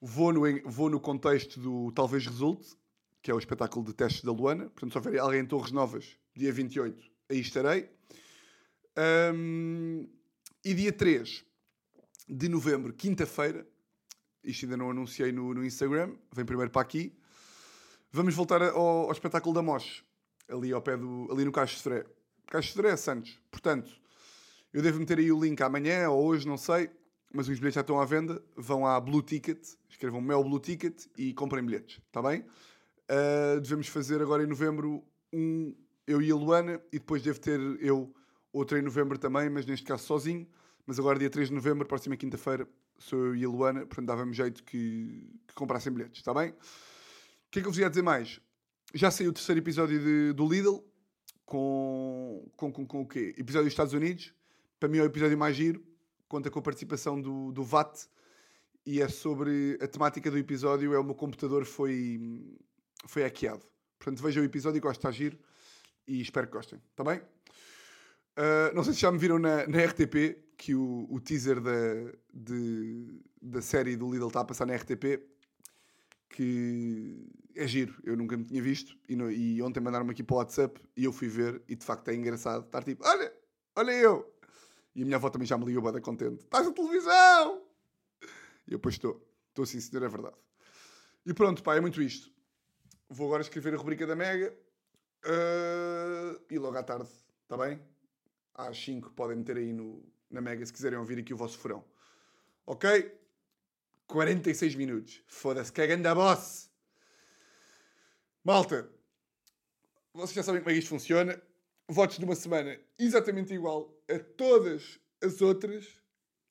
[0.00, 2.74] vou no, vou no contexto do Talvez Resulte,
[3.20, 4.70] que é o espetáculo de testes da Luana.
[4.70, 7.90] Portanto, se houver alguém em Torres Novas, dia 28, aí estarei.
[8.96, 10.08] Um,
[10.64, 11.51] e dia 3
[12.32, 13.66] de novembro, quinta-feira,
[14.42, 17.14] isto ainda não anunciei no, no, Instagram, vem primeiro para aqui.
[18.10, 20.02] Vamos voltar ao, ao espetáculo da Mosh,
[20.48, 21.28] ali ao pé do.
[21.30, 22.06] ali no Caixo de Fré.
[22.46, 23.38] Caixo de Fré é Santos.
[23.50, 23.92] Portanto,
[24.72, 26.90] eu devo meter aí o link amanhã ou hoje, não sei,
[27.32, 28.42] mas os bilhetes já estão à venda.
[28.56, 32.40] Vão à Blue Ticket, escrevam Mel Blue Ticket e comprem bilhetes, está bem?
[33.10, 35.74] Uh, devemos fazer agora em novembro um
[36.06, 38.12] eu e a Luana, e depois devo ter eu
[38.50, 40.48] outra em novembro também, mas neste caso sozinho.
[40.86, 42.68] Mas agora, dia 3 de novembro, próxima quinta-feira,
[42.98, 46.50] sou eu e a Luana, portanto dava-me jeito que, que comprassem bilhetes, está bem?
[46.50, 46.54] O
[47.50, 48.40] que é que eu vos ia dizer mais?
[48.94, 50.84] Já saiu o terceiro episódio de, do Lidl,
[51.46, 53.34] com, com, com, com o quê?
[53.36, 54.32] Episódio dos Estados Unidos.
[54.80, 55.84] Para mim é o episódio mais giro,
[56.28, 58.06] conta com a participação do, do VAT,
[58.84, 62.58] e é sobre a temática do episódio, é o meu computador foi,
[63.06, 63.62] foi hackeado.
[63.98, 65.38] Portanto, vejam o episódio gosto de giro
[66.08, 67.18] e espero que gostem, está bem?
[67.18, 72.12] Uh, não sei se já me viram na, na RTP que o, o teaser da,
[72.32, 75.20] de, da série do Lidl está a passar na RTP
[76.28, 80.34] que é giro, eu nunca me tinha visto e, no, e ontem mandaram-me aqui para
[80.34, 83.34] o WhatsApp e eu fui ver e de facto é engraçado estar tipo, olha,
[83.74, 84.32] olha eu!
[84.94, 87.64] E a minha avó também já me ligou bada contente estás na televisão!
[88.68, 90.36] E eu depois estou, estou sim senhor, é verdade.
[91.26, 92.30] E pronto pá, é muito isto.
[93.08, 94.56] Vou agora escrever a rubrica da Mega
[95.26, 97.10] uh, e logo à tarde,
[97.42, 97.80] está bem?
[98.54, 101.84] às 5 podem meter aí no, na Mega se quiserem ouvir aqui o vosso furão.
[102.66, 103.12] Ok?
[104.06, 105.22] 46 minutos.
[105.26, 106.70] Foda-se, que é a boss!
[108.44, 108.90] Malta,
[110.12, 111.40] vocês já sabem como é que isto funciona.
[111.88, 115.86] Votos de uma semana exatamente igual a todas as outras.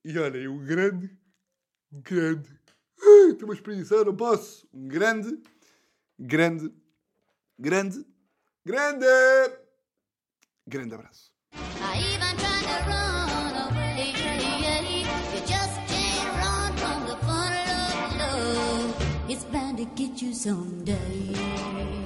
[0.04, 1.16] E olhem, um grande,
[1.92, 2.50] grande.
[3.30, 4.68] Estou uma experiência, não posso.
[4.74, 5.42] Um grande,
[6.18, 6.74] grande,
[7.60, 8.06] grande,
[8.66, 9.06] grande,
[10.68, 11.32] grande abraço.
[19.32, 22.01] It's bound to get you someday.